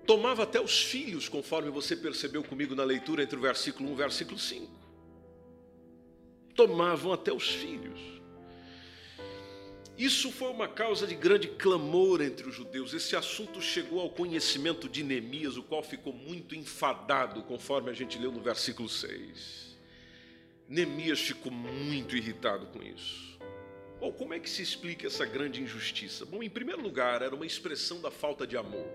tomava 0.07 0.43
até 0.43 0.61
os 0.61 0.83
filhos, 0.83 1.29
conforme 1.29 1.71
você 1.71 1.97
percebeu 1.97 2.43
comigo 2.43 2.75
na 2.75 2.85
leitura 2.85 3.23
entre 3.23 3.37
o 3.37 3.41
versículo 3.41 3.89
1 3.89 3.91
e 3.91 3.95
o 3.95 3.97
versículo 3.97 4.39
5. 4.39 4.73
Tomavam 6.55 7.13
até 7.13 7.33
os 7.33 7.49
filhos. 7.49 8.19
Isso 9.99 10.31
foi 10.31 10.49
uma 10.51 10.69
causa 10.69 11.09
de 11.09 11.17
grande 11.17 11.49
clamor 11.49 12.23
entre 12.23 12.49
os 12.49 12.55
judeus. 12.55 12.95
Esse 12.95 13.17
assunto 13.17 13.61
chegou 13.61 14.01
ao 14.01 14.09
conhecimento 14.09 14.89
de 14.89 15.03
Neemias, 15.03 15.57
o 15.57 15.63
qual 15.63 15.83
ficou 15.83 16.13
muito 16.13 16.55
enfadado, 16.55 17.43
conforme 17.43 17.91
a 17.91 17.93
gente 17.93 18.17
leu 18.17 18.31
no 18.31 18.41
versículo 18.41 18.89
6. 18.89 19.77
Neemias 20.69 21.19
ficou 21.19 21.51
muito 21.51 22.17
irritado 22.17 22.67
com 22.67 22.81
isso. 22.81 23.28
Bom, 24.01 24.13
como 24.13 24.35
é 24.35 24.39
que 24.39 24.49
se 24.49 24.63
explica 24.63 25.07
essa 25.07 25.27
grande 25.27 25.63
injustiça? 25.63 26.25
Bom, 26.25 26.43
em 26.43 26.51
primeiro 26.51 26.81
lugar, 26.81 27.23
era 27.23 27.35
uma 27.35 27.47
expressão 27.47 28.01
da 28.01 28.11
falta 28.11 28.47
de 28.47 28.57
amor 28.57 28.87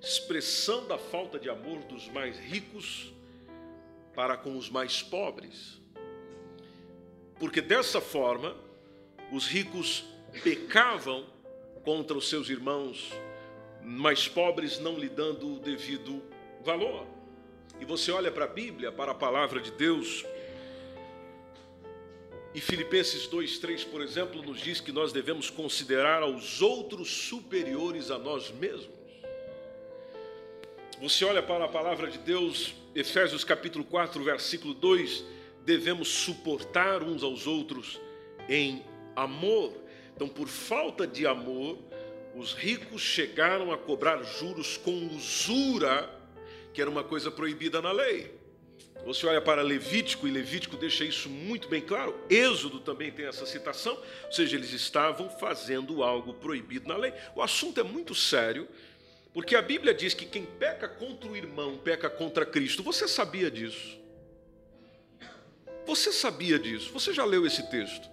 expressão 0.00 0.86
da 0.86 0.96
falta 0.96 1.38
de 1.38 1.50
amor 1.50 1.80
dos 1.84 2.08
mais 2.08 2.38
ricos 2.38 3.12
para 4.14 4.36
com 4.36 4.56
os 4.56 4.70
mais 4.70 5.02
pobres. 5.02 5.78
Porque 7.38 7.60
dessa 7.60 8.00
forma, 8.00 8.56
os 9.30 9.46
ricos 9.46 10.04
pecavam 10.42 11.26
contra 11.84 12.16
os 12.16 12.28
seus 12.28 12.48
irmãos 12.48 13.10
mais 13.82 14.28
pobres, 14.28 14.78
não 14.78 14.98
lhe 14.98 15.08
dando 15.08 15.54
o 15.54 15.58
devido 15.58 16.22
valor. 16.62 17.06
E 17.78 17.84
você 17.84 18.10
olha 18.10 18.30
para 18.30 18.44
a 18.44 18.48
Bíblia, 18.48 18.92
para 18.92 19.12
a 19.12 19.14
palavra 19.14 19.60
de 19.60 19.70
Deus, 19.70 20.24
e 22.54 22.60
Filipenses 22.60 23.26
2:3, 23.26 23.84
por 23.84 24.02
exemplo, 24.02 24.42
nos 24.42 24.60
diz 24.60 24.80
que 24.80 24.90
nós 24.90 25.12
devemos 25.12 25.50
considerar 25.50 26.22
aos 26.22 26.60
outros 26.60 27.08
superiores 27.08 28.10
a 28.10 28.18
nós 28.18 28.50
mesmos. 28.50 29.00
Você 31.00 31.24
olha 31.24 31.42
para 31.42 31.64
a 31.64 31.68
palavra 31.68 32.10
de 32.10 32.18
Deus, 32.18 32.74
Efésios 32.94 33.44
capítulo 33.44 33.84
4, 33.84 34.22
versículo 34.22 34.74
2, 34.74 35.24
devemos 35.64 36.08
suportar 36.08 37.02
uns 37.02 37.22
aos 37.22 37.46
outros 37.46 38.00
em 38.48 38.84
amor. 39.14 39.72
Então, 40.14 40.28
por 40.28 40.48
falta 40.48 41.06
de 41.06 41.26
amor, 41.26 41.78
os 42.34 42.52
ricos 42.52 43.00
chegaram 43.00 43.72
a 43.72 43.78
cobrar 43.78 44.22
juros 44.22 44.76
com 44.76 45.06
usura, 45.14 46.10
que 46.74 46.80
era 46.80 46.90
uma 46.90 47.04
coisa 47.04 47.30
proibida 47.30 47.80
na 47.80 47.92
lei. 47.92 48.39
Você 49.12 49.26
olha 49.26 49.40
para 49.40 49.60
Levítico, 49.60 50.28
e 50.28 50.30
Levítico 50.30 50.76
deixa 50.76 51.04
isso 51.04 51.28
muito 51.28 51.68
bem 51.68 51.82
claro. 51.82 52.16
Êxodo 52.30 52.78
também 52.78 53.10
tem 53.10 53.26
essa 53.26 53.44
citação, 53.44 53.98
ou 54.26 54.32
seja, 54.32 54.56
eles 54.56 54.72
estavam 54.72 55.28
fazendo 55.28 56.04
algo 56.04 56.32
proibido 56.34 56.86
na 56.86 56.96
lei. 56.96 57.12
O 57.34 57.42
assunto 57.42 57.80
é 57.80 57.82
muito 57.82 58.14
sério 58.14 58.68
porque 59.34 59.56
a 59.56 59.62
Bíblia 59.62 59.92
diz 59.92 60.14
que 60.14 60.24
quem 60.24 60.44
peca 60.44 60.88
contra 60.88 61.28
o 61.28 61.36
irmão 61.36 61.76
peca 61.76 62.08
contra 62.08 62.46
Cristo. 62.46 62.84
Você 62.84 63.08
sabia 63.08 63.50
disso? 63.50 63.98
Você 65.86 66.12
sabia 66.12 66.56
disso? 66.56 66.92
Você 66.92 67.12
já 67.12 67.24
leu 67.24 67.44
esse 67.44 67.68
texto? 67.68 68.08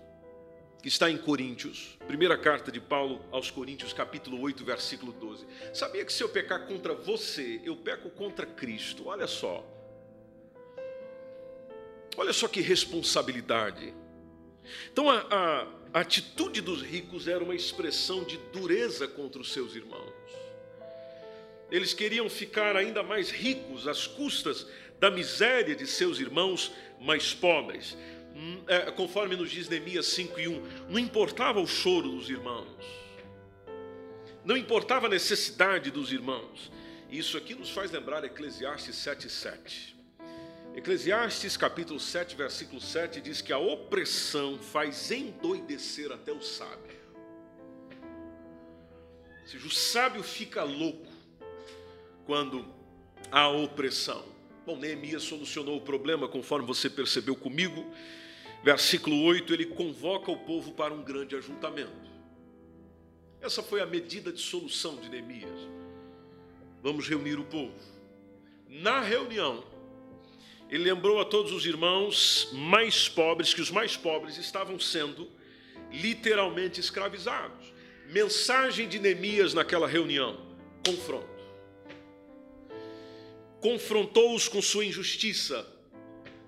que 0.82 0.88
está 0.88 1.10
em 1.10 1.18
Coríntios, 1.18 1.98
primeira 2.08 2.38
carta 2.38 2.72
de 2.72 2.80
Paulo 2.80 3.26
aos 3.32 3.52
Coríntios, 3.52 3.94
capítulo 3.94 4.40
8, 4.40 4.64
versículo 4.64 5.12
12. 5.12 5.46
Sabia 5.74 6.06
que 6.06 6.14
se 6.14 6.24
eu 6.24 6.30
pecar 6.30 6.66
contra 6.66 6.94
você, 6.94 7.60
eu 7.66 7.76
peco 7.76 8.10
contra 8.12 8.46
Cristo? 8.46 9.08
Olha 9.08 9.28
só. 9.28 9.77
Olha 12.18 12.34
só 12.34 12.48
que 12.48 12.60
responsabilidade. 12.62 13.94
Então, 14.92 15.10
a, 15.10 15.20
a, 15.30 15.68
a 15.94 16.00
atitude 16.02 16.62
dos 16.62 16.82
ricos 16.82 17.28
era 17.28 17.44
uma 17.44 17.56
expressão 17.56 18.24
de 18.24 18.38
dureza 18.52 19.08
contra 19.08 19.40
os 19.40 19.54
seus 19.54 19.76
irmãos. 19.76 20.14
Eles 21.70 21.94
queriam 21.94 22.28
ficar 22.30 22.76
ainda 22.76 23.04
mais 23.04 23.30
ricos 23.30 23.88
às 23.88 24.08
custas 24.08 24.66
da 25.00 25.12
miséria 25.12 25.76
de 25.76 25.86
seus 25.86 26.20
irmãos 26.20 26.72
mais 27.00 27.34
pobres. 27.34 27.96
Hum, 28.36 28.64
é, 28.68 28.92
conforme 28.92 29.36
nos 29.36 29.52
diz 29.52 29.70
Neemias 29.70 30.08
5 30.08 30.40
e 30.40 30.48
1, 30.48 30.64
não 30.90 31.00
importava 31.00 31.60
o 31.60 31.68
choro 31.68 32.10
dos 32.10 32.30
irmãos, 32.30 32.68
não 34.44 34.56
importava 34.56 35.08
a 35.08 35.10
necessidade 35.10 35.92
dos 35.92 36.12
irmãos. 36.12 36.72
Isso 37.10 37.38
aqui 37.38 37.54
nos 37.54 37.70
faz 37.70 37.92
lembrar 37.92 38.24
Eclesiastes 38.24 38.96
7, 38.96 39.30
7. 39.30 39.97
Eclesiastes 40.78 41.58
capítulo 41.58 42.00
7, 42.00 42.36
versículo 42.36 42.80
7 42.80 43.20
diz 43.20 43.42
que 43.42 43.52
a 43.52 43.58
opressão 43.58 44.60
faz 44.60 45.10
endoidecer 45.10 46.12
até 46.12 46.32
o 46.32 46.40
sábio. 46.40 46.96
Ou 49.42 49.48
seja, 49.48 49.66
o 49.66 49.72
sábio 49.72 50.22
fica 50.22 50.64
louco 50.64 51.08
quando 52.28 52.64
há 53.32 53.50
opressão. 53.50 54.24
Bom, 54.68 54.78
Neemias 54.78 55.24
solucionou 55.24 55.78
o 55.78 55.82
problema 55.82 56.28
conforme 56.28 56.68
você 56.68 56.92
percebeu 56.92 57.36
comigo. 57.36 57.84
Versículo 58.64 59.24
8, 59.24 59.52
ele 59.56 59.66
convoca 59.66 60.30
o 60.30 60.38
povo 60.38 60.74
para 60.74 60.94
um 60.94 61.02
grande 61.02 61.36
ajuntamento. 61.36 62.08
Essa 63.42 63.64
foi 63.64 63.82
a 63.82 63.86
medida 63.88 64.32
de 64.32 64.42
solução 64.42 64.98
de 64.98 65.10
Neemias. 65.10 65.60
Vamos 66.84 67.10
reunir 67.10 67.40
o 67.40 67.46
povo. 67.46 67.74
Na 68.70 69.02
reunião, 69.02 69.64
ele 70.70 70.84
lembrou 70.84 71.20
a 71.22 71.26
todos 71.26 71.52
os 71.52 71.66
irmãos 71.66 72.50
mais 72.52 73.08
pobres 73.08 73.54
que 73.54 73.62
os 73.62 73.72
mais 73.72 73.96
pobres 73.96 74.38
estavam 74.38 74.80
sendo 74.80 75.30
literalmente 75.92 76.80
escravizados. 76.80 77.74
Mensagem 78.10 78.88
de 78.88 79.00
Neemias 79.00 79.54
naquela 79.54 79.88
reunião: 79.88 80.40
confronto. 80.86 81.38
Confrontou-os 83.62 84.48
com 84.48 84.62
sua 84.62 84.86
injustiça. 84.86 85.66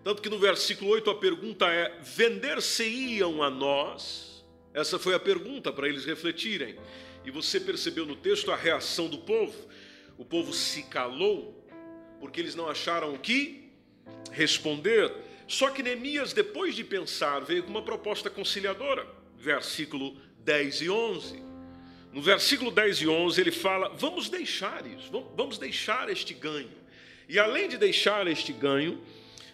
Tanto 0.03 0.21
que 0.21 0.29
no 0.29 0.38
versículo 0.38 0.91
8 0.91 1.10
a 1.10 1.15
pergunta 1.15 1.65
é: 1.67 1.99
vender-se-iam 2.01 3.41
a 3.41 3.49
nós? 3.49 4.45
Essa 4.73 4.99
foi 4.99 5.13
a 5.13 5.19
pergunta 5.19 5.71
para 5.71 5.88
eles 5.88 6.05
refletirem. 6.05 6.77
E 7.25 7.32
você 7.32 7.60
percebeu 7.60 8.05
no 8.05 8.15
texto 8.15 8.51
a 8.51 8.55
reação 8.55 9.08
do 9.08 9.19
povo. 9.19 9.55
O 10.17 10.25
povo 10.25 10.53
se 10.53 10.84
calou, 10.84 11.65
porque 12.19 12.39
eles 12.39 12.55
não 12.55 12.69
acharam 12.69 13.13
o 13.13 13.19
que 13.19 13.68
responder. 14.31 15.11
Só 15.47 15.69
que 15.69 15.81
Neemias, 15.81 16.33
depois 16.33 16.75
de 16.75 16.83
pensar, 16.83 17.39
veio 17.39 17.63
com 17.63 17.69
uma 17.69 17.81
proposta 17.81 18.29
conciliadora. 18.29 19.07
Versículo 19.37 20.15
10 20.43 20.81
e 20.81 20.89
11. 20.89 21.43
No 22.11 22.21
versículo 22.21 22.71
10 22.71 23.01
e 23.01 23.07
11 23.07 23.41
ele 23.41 23.51
fala: 23.51 23.89
vamos 23.89 24.29
deixar 24.29 24.85
isso, 24.85 25.11
vamos 25.35 25.57
deixar 25.57 26.09
este 26.09 26.33
ganho. 26.33 26.71
E 27.27 27.37
além 27.37 27.69
de 27.69 27.77
deixar 27.77 28.27
este 28.27 28.51
ganho, 28.51 29.01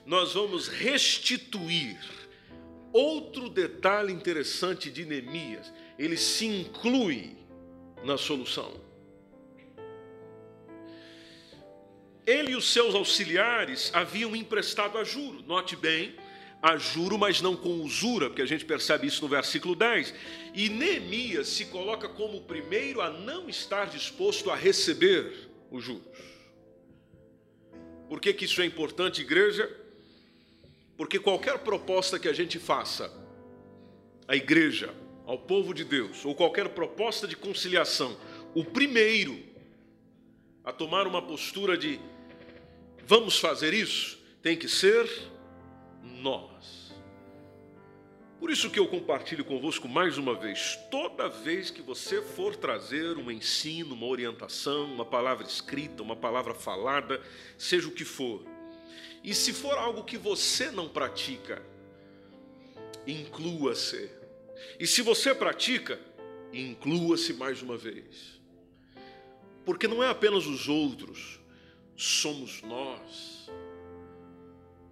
nós 0.06 0.34
vamos 0.34 0.68
restituir. 0.68 1.98
Outro 2.94 3.50
detalhe 3.50 4.14
interessante 4.14 4.90
de 4.90 5.04
Neemias, 5.04 5.74
ele 6.00 6.16
se 6.16 6.46
inclui 6.46 7.36
na 8.06 8.18
solução. 8.18 8.85
Ele 12.26 12.52
e 12.52 12.56
os 12.56 12.72
seus 12.72 12.96
auxiliares 12.96 13.92
haviam 13.94 14.36
emprestado 14.36 14.98
a 14.98 15.04
juro. 15.04 15.44
Note 15.46 15.76
bem, 15.76 16.16
a 16.62 16.78
juro, 16.78 17.18
mas 17.18 17.42
não 17.42 17.56
com 17.56 17.82
usura, 17.82 18.28
porque 18.28 18.42
a 18.42 18.48
gente 18.48 18.66
percebe 18.66 19.06
isso 19.06 19.22
no 19.22 19.28
versículo 19.28 19.76
10. 19.76 20.14
E 20.54 20.68
Neemias 20.68 21.48
se 21.48 21.66
coloca 21.66 22.10
como 22.10 22.38
o 22.38 22.42
primeiro 22.42 23.02
a 23.02 23.12
não 23.12 23.48
estar 23.48 23.86
disposto 23.86 24.50
a 24.50 24.56
receber 24.56 25.50
os 25.70 25.84
juros. 25.84 26.04
Por 28.10 28.20
que, 28.20 28.34
que 28.34 28.46
isso 28.46 28.62
é 28.62 28.66
importante, 28.66 29.22
igreja? 29.22 29.70
Porque 30.98 31.20
qualquer 31.20 31.60
proposta 31.60 32.18
que 32.18 32.28
a 32.28 32.34
gente 32.34 32.58
faça 32.58 33.12
à 34.28 34.36
igreja, 34.36 34.94
ao 35.26 35.38
povo 35.38 35.74
de 35.74 35.84
Deus, 35.84 36.26
ou 36.26 36.34
qualquer 36.34 36.70
proposta 36.70 37.28
de 37.28 37.36
conciliação, 37.36 38.18
o 38.56 38.64
primeiro 38.64 39.38
a 40.64 40.72
tomar 40.72 41.06
uma 41.06 41.22
postura 41.22 41.78
de 41.78 42.00
vamos 43.06 43.40
fazer 43.40 43.74
isso, 43.74 44.18
tem 44.42 44.58
que 44.58 44.68
ser 44.68 45.10
nós. 46.02 46.94
Por 48.40 48.52
isso 48.52 48.70
que 48.70 48.80
eu 48.80 48.88
compartilho 48.88 49.46
convosco 49.46 49.88
mais 49.88 50.18
uma 50.18 50.36
vez, 50.36 50.78
toda 50.92 51.30
vez 51.30 51.72
que 51.72 51.82
você 51.82 52.22
for 52.22 52.56
trazer 52.56 53.18
um 53.18 53.32
ensino, 53.32 53.96
uma 53.96 54.06
orientação, 54.06 54.86
uma 54.86 55.06
palavra 55.06 55.46
escrita, 55.48 56.04
uma 56.04 56.16
palavra 56.16 56.54
falada, 56.54 57.22
seja 57.58 57.88
o 57.88 57.92
que 57.92 58.06
for, 58.06 58.46
e 59.24 59.34
se 59.34 59.52
for 59.52 59.76
algo 59.76 60.04
que 60.04 60.18
você 60.18 60.70
não 60.70 60.88
pratica, 60.88 61.60
inclua-se. 63.08 64.12
E 64.80 64.86
se 64.86 65.02
você 65.02 65.34
pratica, 65.34 66.00
inclua-se 66.54 67.34
mais 67.34 67.60
uma 67.64 67.76
vez. 67.76 68.40
Porque 69.66 69.88
não 69.88 70.04
é 70.04 70.10
apenas 70.10 70.46
os 70.46 70.70
outros, 70.70 71.40
somos 71.96 72.62
nós. 72.62 73.50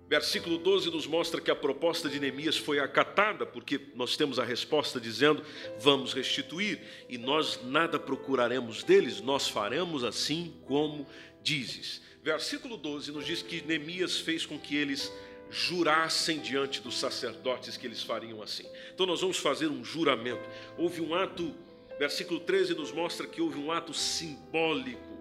Versículo 0.08 0.58
12 0.58 0.92
nos 0.92 1.08
mostra 1.08 1.42
que 1.42 1.50
a 1.50 1.56
proposta 1.56 2.08
de 2.08 2.20
Neemias 2.20 2.56
foi 2.56 2.80
acatada, 2.80 3.46
porque 3.46 3.80
nós 3.96 4.16
temos 4.16 4.38
a 4.38 4.44
resposta 4.44 5.00
dizendo: 5.00 5.44
vamos 5.80 6.14
restituir, 6.14 6.80
e 7.10 7.18
nós 7.18 7.60
nada 7.64 7.98
procuraremos 7.98 8.84
deles, 8.84 9.22
nós 9.22 9.48
faremos 9.48 10.04
assim 10.04 10.54
como 10.66 11.08
dizes. 11.42 12.02
Versículo 12.22 12.78
12 12.78 13.12
nos 13.12 13.26
diz 13.26 13.42
que 13.42 13.64
Neemias 13.64 14.20
fez 14.20 14.46
com 14.46 14.60
que 14.60 14.76
eles 14.76 15.12
jurassem 15.50 16.40
diante 16.40 16.82
dos 16.82 16.98
sacerdotes 16.98 17.78
que 17.78 17.86
eles 17.86 18.02
fariam 18.02 18.42
assim. 18.42 18.66
Então 18.94 19.06
nós 19.06 19.22
vamos 19.22 19.38
fazer 19.38 19.68
um 19.68 19.84
juramento. 19.84 20.48
Houve 20.78 21.02
um 21.02 21.14
ato, 21.14 21.54
versículo 21.98 22.40
13 22.40 22.76
nos 22.76 22.92
mostra 22.92 23.28
que 23.28 23.42
houve 23.42 23.58
um 23.58 23.72
ato 23.72 23.94
simbólico 23.94 25.14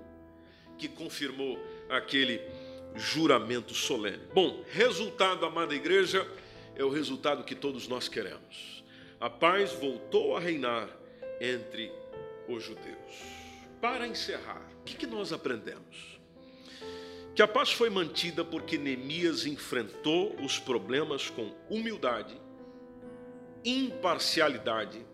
que 0.78 0.88
confirmou 0.88 1.58
aquele 1.96 2.40
juramento 2.94 3.74
solene. 3.74 4.22
Bom, 4.34 4.64
resultado, 4.70 5.46
amada 5.46 5.74
igreja, 5.74 6.26
é 6.74 6.84
o 6.84 6.90
resultado 6.90 7.44
que 7.44 7.54
todos 7.54 7.88
nós 7.88 8.08
queremos. 8.08 8.84
A 9.20 9.30
paz 9.30 9.72
voltou 9.72 10.36
a 10.36 10.40
reinar 10.40 10.88
entre 11.40 11.92
os 12.48 12.62
judeus. 12.62 13.42
Para 13.80 14.06
encerrar, 14.06 14.62
o 14.80 14.84
que, 14.84 15.06
nós 15.06 15.32
aprendemos? 15.32 16.20
Que 17.34 17.42
a 17.42 17.48
paz 17.48 17.72
foi 17.72 17.88
mantida 17.88 18.44
porque 18.44 18.76
Neemias 18.76 19.46
enfrentou 19.46 20.34
os 20.40 20.58
problemas 20.58 21.30
com 21.30 21.54
humildade, 21.68 22.36
imparcialidade 23.64 25.04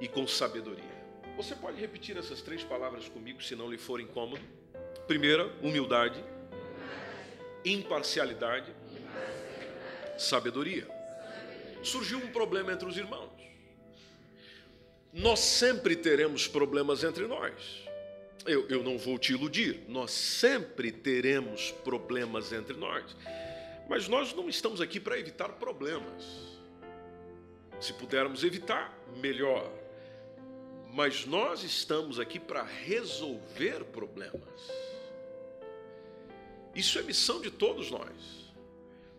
e 0.00 0.08
com 0.08 0.26
sabedoria. 0.26 1.02
Você 1.36 1.54
pode 1.54 1.80
repetir 1.80 2.16
essas 2.16 2.40
três 2.40 2.62
palavras 2.62 3.08
comigo, 3.08 3.42
se 3.42 3.54
não 3.54 3.70
lhe 3.70 3.78
for 3.78 4.00
incômodo? 4.00 4.42
Primeira, 5.06 5.46
humildade, 5.60 6.22
imparcialidade, 7.64 8.72
sabedoria. 10.18 10.86
Surgiu 11.82 12.18
um 12.18 12.28
problema 12.28 12.72
entre 12.72 12.88
os 12.88 12.96
irmãos. 12.96 13.30
Nós 15.12 15.40
sempre 15.40 15.96
teremos 15.96 16.48
problemas 16.48 17.04
entre 17.04 17.26
nós. 17.26 17.82
Eu, 18.46 18.66
eu 18.68 18.82
não 18.82 18.98
vou 18.98 19.18
te 19.18 19.32
iludir, 19.32 19.82
nós 19.88 20.10
sempre 20.10 20.90
teremos 20.90 21.70
problemas 21.84 22.52
entre 22.52 22.74
nós. 22.76 23.04
Mas 23.88 24.08
nós 24.08 24.32
não 24.32 24.48
estamos 24.48 24.80
aqui 24.80 24.98
para 24.98 25.18
evitar 25.18 25.50
problemas. 25.50 26.24
Se 27.80 27.92
pudermos 27.92 28.42
evitar, 28.42 28.96
melhor. 29.16 29.70
Mas 30.92 31.26
nós 31.26 31.62
estamos 31.62 32.18
aqui 32.18 32.38
para 32.38 32.62
resolver 32.62 33.84
problemas. 33.84 34.42
Isso 36.74 36.98
é 36.98 37.02
missão 37.02 37.40
de 37.40 37.50
todos 37.50 37.90
nós. 37.90 38.10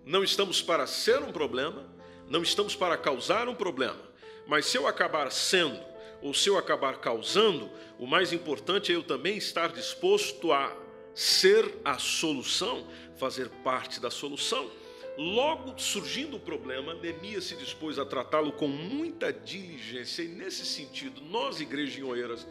Não 0.05 0.23
estamos 0.23 0.61
para 0.61 0.85
ser 0.87 1.21
um 1.21 1.31
problema, 1.31 1.85
não 2.27 2.41
estamos 2.41 2.75
para 2.75 2.97
causar 2.97 3.47
um 3.47 3.55
problema, 3.55 4.01
mas 4.47 4.65
se 4.65 4.77
eu 4.77 4.87
acabar 4.87 5.31
sendo 5.31 5.79
ou 6.21 6.33
se 6.33 6.49
eu 6.49 6.57
acabar 6.57 6.99
causando, 6.99 7.69
o 7.99 8.07
mais 8.07 8.31
importante 8.33 8.91
é 8.91 8.95
eu 8.95 9.03
também 9.03 9.37
estar 9.37 9.71
disposto 9.71 10.51
a 10.51 10.75
ser 11.13 11.79
a 11.83 11.97
solução, 11.97 12.87
fazer 13.17 13.49
parte 13.63 13.99
da 13.99 14.09
solução. 14.09 14.69
logo 15.15 15.77
surgindo 15.77 16.37
o 16.37 16.39
problema, 16.39 16.95
Neemias 16.95 17.43
se 17.43 17.55
dispôs 17.55 17.99
a 17.99 18.05
tratá-lo 18.05 18.51
com 18.53 18.67
muita 18.67 19.31
diligência. 19.31 20.23
E 20.23 20.27
nesse 20.27 20.65
sentido, 20.65 21.21
nós, 21.21 21.61
igreja 21.61 21.99
em 21.99 22.03
Oeiras, 22.03 22.47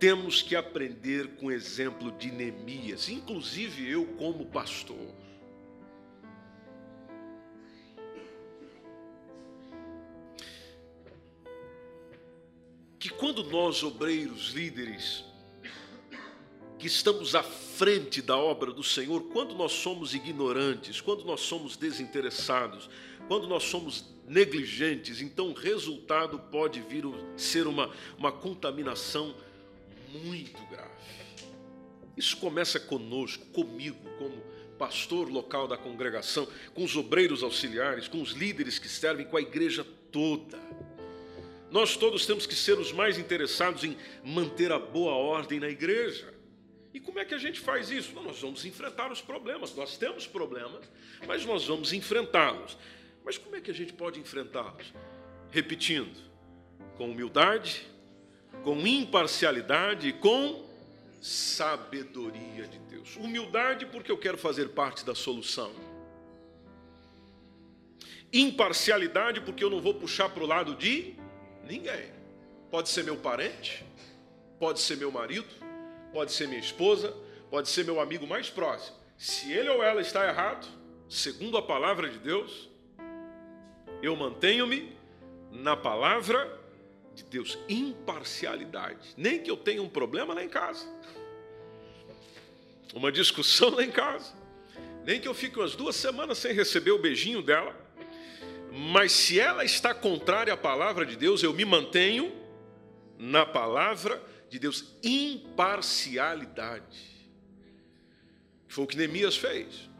temos 0.00 0.40
que 0.40 0.56
aprender 0.56 1.36
com 1.36 1.46
o 1.46 1.52
exemplo 1.52 2.10
de 2.12 2.32
Neemias, 2.32 3.10
inclusive 3.10 3.86
eu 3.86 4.06
como 4.16 4.46
pastor. 4.46 5.14
Que 12.98 13.10
quando 13.10 13.44
nós, 13.44 13.82
obreiros, 13.82 14.52
líderes, 14.54 15.22
que 16.78 16.86
estamos 16.86 17.34
à 17.34 17.42
frente 17.42 18.22
da 18.22 18.38
obra 18.38 18.72
do 18.72 18.82
Senhor, 18.82 19.24
quando 19.24 19.54
nós 19.54 19.72
somos 19.72 20.14
ignorantes, 20.14 20.98
quando 20.98 21.26
nós 21.26 21.42
somos 21.42 21.76
desinteressados, 21.76 22.88
quando 23.28 23.46
nós 23.46 23.64
somos 23.64 24.06
negligentes, 24.26 25.20
então 25.20 25.50
o 25.50 25.52
resultado 25.52 26.38
pode 26.38 26.80
vir 26.80 27.04
a 27.04 27.38
ser 27.38 27.66
uma, 27.66 27.90
uma 28.16 28.32
contaminação 28.32 29.34
muito 30.12 30.64
grave. 30.66 30.90
Isso 32.16 32.36
começa 32.36 32.78
conosco, 32.78 33.46
comigo, 33.46 33.98
como 34.18 34.42
pastor 34.78 35.28
local 35.28 35.68
da 35.68 35.76
congregação, 35.76 36.48
com 36.74 36.84
os 36.84 36.96
obreiros 36.96 37.42
auxiliares, 37.42 38.08
com 38.08 38.22
os 38.22 38.30
líderes 38.32 38.78
que 38.78 38.88
servem, 38.88 39.26
com 39.26 39.36
a 39.36 39.40
igreja 39.40 39.86
toda. 40.10 40.58
Nós 41.70 41.96
todos 41.96 42.26
temos 42.26 42.46
que 42.46 42.54
ser 42.54 42.78
os 42.78 42.90
mais 42.90 43.18
interessados 43.18 43.84
em 43.84 43.96
manter 44.24 44.72
a 44.72 44.78
boa 44.78 45.12
ordem 45.12 45.60
na 45.60 45.68
igreja. 45.68 46.34
E 46.92 46.98
como 46.98 47.18
é 47.18 47.24
que 47.24 47.34
a 47.34 47.38
gente 47.38 47.60
faz 47.60 47.90
isso? 47.90 48.12
Não, 48.14 48.24
nós 48.24 48.40
vamos 48.40 48.64
enfrentar 48.64 49.12
os 49.12 49.20
problemas. 49.20 49.74
Nós 49.76 49.96
temos 49.96 50.26
problemas, 50.26 50.90
mas 51.26 51.44
nós 51.44 51.66
vamos 51.66 51.92
enfrentá-los. 51.92 52.76
Mas 53.24 53.38
como 53.38 53.56
é 53.56 53.60
que 53.60 53.70
a 53.70 53.74
gente 53.74 53.92
pode 53.92 54.18
enfrentá-los? 54.18 54.92
Repetindo, 55.50 56.18
com 56.96 57.10
humildade, 57.10 57.86
com 58.62 58.76
imparcialidade 58.86 60.12
com 60.14 60.68
sabedoria 61.20 62.66
de 62.66 62.78
Deus. 62.78 63.16
Humildade, 63.16 63.86
porque 63.86 64.10
eu 64.10 64.18
quero 64.18 64.38
fazer 64.38 64.70
parte 64.70 65.04
da 65.04 65.14
solução. 65.14 65.70
Imparcialidade, 68.32 69.40
porque 69.40 69.62
eu 69.62 69.70
não 69.70 69.80
vou 69.80 69.94
puxar 69.94 70.28
para 70.28 70.42
o 70.42 70.46
lado 70.46 70.74
de 70.74 71.14
ninguém. 71.64 72.10
Pode 72.70 72.88
ser 72.88 73.02
meu 73.02 73.16
parente, 73.16 73.84
pode 74.58 74.80
ser 74.80 74.96
meu 74.96 75.10
marido, 75.10 75.48
pode 76.12 76.32
ser 76.32 76.46
minha 76.46 76.60
esposa, 76.60 77.14
pode 77.50 77.68
ser 77.68 77.84
meu 77.84 78.00
amigo 78.00 78.26
mais 78.26 78.48
próximo. 78.48 78.96
Se 79.18 79.52
ele 79.52 79.68
ou 79.68 79.82
ela 79.82 80.00
está 80.00 80.26
errado, 80.26 80.66
segundo 81.08 81.56
a 81.58 81.62
palavra 81.62 82.08
de 82.08 82.18
Deus, 82.18 82.70
eu 84.00 84.14
mantenho-me 84.16 84.96
na 85.50 85.76
palavra 85.76 86.59
de 87.14 87.24
Deus. 87.24 87.58
Imparcialidade. 87.68 89.14
Nem 89.16 89.42
que 89.42 89.50
eu 89.50 89.56
tenha 89.56 89.82
um 89.82 89.88
problema 89.88 90.34
lá 90.34 90.44
em 90.44 90.48
casa, 90.48 90.86
uma 92.94 93.12
discussão 93.12 93.70
lá 93.70 93.84
em 93.84 93.90
casa, 93.90 94.32
nem 95.04 95.20
que 95.20 95.28
eu 95.28 95.34
fique 95.34 95.58
umas 95.58 95.74
duas 95.74 95.96
semanas 95.96 96.38
sem 96.38 96.52
receber 96.52 96.92
o 96.92 96.98
beijinho 96.98 97.42
dela, 97.42 97.76
mas 98.72 99.12
se 99.12 99.40
ela 99.40 99.64
está 99.64 99.92
contrária 99.92 100.52
à 100.52 100.56
palavra 100.56 101.04
de 101.04 101.16
Deus, 101.16 101.42
eu 101.42 101.52
me 101.52 101.64
mantenho 101.64 102.32
na 103.18 103.44
palavra 103.44 104.22
de 104.48 104.58
Deus, 104.58 104.96
imparcialidade. 105.02 107.10
Foi 108.68 108.84
o 108.84 108.86
que 108.86 108.96
Neemias 108.96 109.36
fez. 109.36 109.90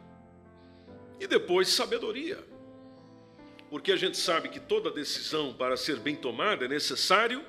E 1.19 1.27
depois, 1.27 1.69
sabedoria. 1.69 2.50
Porque 3.71 3.93
a 3.93 3.95
gente 3.95 4.17
sabe 4.17 4.49
que 4.49 4.59
toda 4.59 4.91
decisão, 4.91 5.53
para 5.53 5.77
ser 5.77 5.95
bem 5.95 6.13
tomada, 6.13 6.65
é 6.65 6.67
necessário 6.67 7.41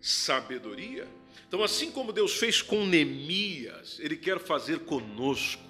sabedoria. 0.00 1.06
Então, 1.46 1.62
assim 1.62 1.92
como 1.92 2.12
Deus 2.12 2.36
fez 2.36 2.60
com 2.60 2.84
Neemias, 2.84 4.00
Ele 4.00 4.16
quer 4.16 4.40
fazer 4.40 4.80
conosco. 4.80 5.62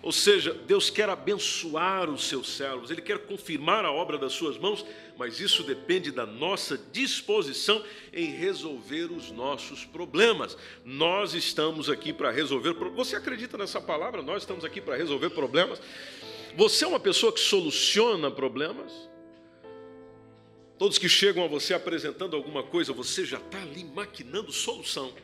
Ou 0.00 0.12
seja, 0.12 0.54
Deus 0.54 0.88
quer 0.88 1.10
abençoar 1.10 2.08
os 2.08 2.26
seus 2.26 2.56
servos, 2.56 2.90
Ele 2.90 3.02
quer 3.02 3.18
confirmar 3.18 3.84
a 3.84 3.92
obra 3.92 4.16
das 4.16 4.32
suas 4.32 4.56
mãos, 4.56 4.82
mas 5.18 5.38
isso 5.40 5.62
depende 5.62 6.10
da 6.10 6.24
nossa 6.24 6.78
disposição 6.90 7.84
em 8.14 8.30
resolver 8.30 9.12
os 9.12 9.30
nossos 9.30 9.84
problemas. 9.84 10.56
Nós 10.86 11.34
estamos 11.34 11.90
aqui 11.90 12.14
para 12.14 12.30
resolver. 12.30 12.72
Você 12.94 13.14
acredita 13.14 13.58
nessa 13.58 13.78
palavra? 13.78 14.22
Nós 14.22 14.42
estamos 14.42 14.64
aqui 14.64 14.80
para 14.80 14.96
resolver 14.96 15.28
problemas. 15.30 15.82
Você 16.56 16.86
é 16.86 16.88
uma 16.88 17.00
pessoa 17.00 17.30
que 17.30 17.40
soluciona 17.40 18.30
problemas? 18.30 19.12
Todos 20.84 20.98
que 20.98 21.08
chegam 21.08 21.42
a 21.42 21.48
você 21.48 21.72
apresentando 21.72 22.36
alguma 22.36 22.62
coisa, 22.62 22.92
você 22.92 23.24
já 23.24 23.38
está 23.38 23.58
ali 23.58 23.82
maquinando 23.82 24.52
solução. 24.52 25.14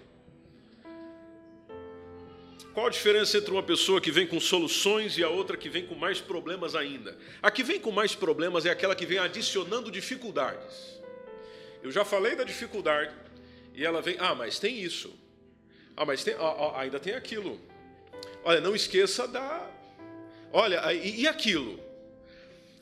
Qual 2.73 2.87
a 2.87 2.89
diferença 2.89 3.37
entre 3.37 3.51
uma 3.51 3.63
pessoa 3.63 4.01
que 4.01 4.11
vem 4.11 4.27
com 4.27 4.41
soluções 4.41 5.19
e 5.19 5.23
a 5.23 5.29
outra 5.29 5.59
que 5.59 5.69
vem 5.69 5.87
com 5.87 5.95
mais 5.95 6.19
problemas 6.19 6.75
ainda? 6.75 7.15
A 7.43 7.51
que 7.51 7.63
vem 7.63 7.79
com 7.79 7.91
mais 7.91 8.15
problemas 8.15 8.65
é 8.65 8.71
aquela 8.71 8.97
que 8.97 9.05
vem 9.05 9.19
adicionando 9.19 9.91
dificuldades. 9.91 10.99
Eu 11.83 11.93
já 11.93 12.07
falei 12.07 12.35
da 12.35 12.45
dificuldade 12.45 13.15
e 13.75 13.85
ela 13.85 14.01
vem, 14.01 14.17
ah, 14.19 14.35
mas 14.35 14.59
tem 14.59 14.81
isso. 14.81 15.15
Ah, 15.95 16.07
mas 16.07 16.25
tem, 16.25 16.33
ah, 16.39 16.39
ah, 16.41 16.81
ainda 16.81 16.99
tem 16.99 17.13
aquilo. 17.13 17.61
Olha, 18.45 18.63
não 18.63 18.75
esqueça 18.75 19.29
da. 19.29 19.71
Olha, 20.55 20.91
e, 20.95 21.21
e 21.21 21.29
aquilo? 21.29 21.79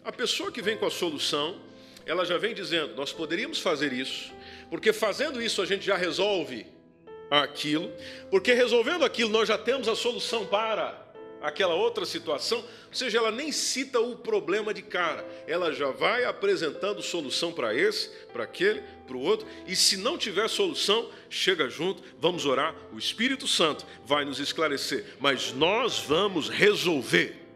A 0.04 0.12
pessoa 0.12 0.52
que 0.52 0.62
vem 0.62 0.78
com 0.78 0.86
a 0.86 0.90
solução, 0.92 1.66
ela 2.08 2.24
já 2.24 2.38
vem 2.38 2.54
dizendo: 2.54 2.96
nós 2.96 3.12
poderíamos 3.12 3.60
fazer 3.60 3.92
isso, 3.92 4.32
porque 4.70 4.92
fazendo 4.92 5.40
isso 5.40 5.60
a 5.62 5.66
gente 5.66 5.84
já 5.84 5.96
resolve 5.96 6.66
aquilo, 7.30 7.92
porque 8.30 8.54
resolvendo 8.54 9.04
aquilo 9.04 9.30
nós 9.30 9.46
já 9.46 9.58
temos 9.58 9.86
a 9.86 9.94
solução 9.94 10.46
para 10.46 11.06
aquela 11.40 11.74
outra 11.74 12.04
situação, 12.04 12.58
ou 12.58 12.94
seja, 12.94 13.18
ela 13.18 13.30
nem 13.30 13.52
cita 13.52 14.00
o 14.00 14.16
problema 14.16 14.74
de 14.74 14.82
cara, 14.82 15.24
ela 15.46 15.72
já 15.72 15.90
vai 15.90 16.24
apresentando 16.24 17.02
solução 17.02 17.52
para 17.52 17.74
esse, 17.74 18.08
para 18.32 18.44
aquele, 18.44 18.82
para 19.06 19.16
o 19.16 19.20
outro, 19.20 19.46
e 19.66 19.76
se 19.76 19.96
não 19.98 20.18
tiver 20.18 20.48
solução, 20.48 21.10
chega 21.30 21.68
junto, 21.68 22.02
vamos 22.18 22.44
orar, 22.44 22.74
o 22.92 22.98
Espírito 22.98 23.46
Santo 23.46 23.86
vai 24.04 24.24
nos 24.24 24.40
esclarecer, 24.40 25.04
mas 25.20 25.52
nós 25.52 25.98
vamos 26.00 26.48
resolver. 26.48 27.47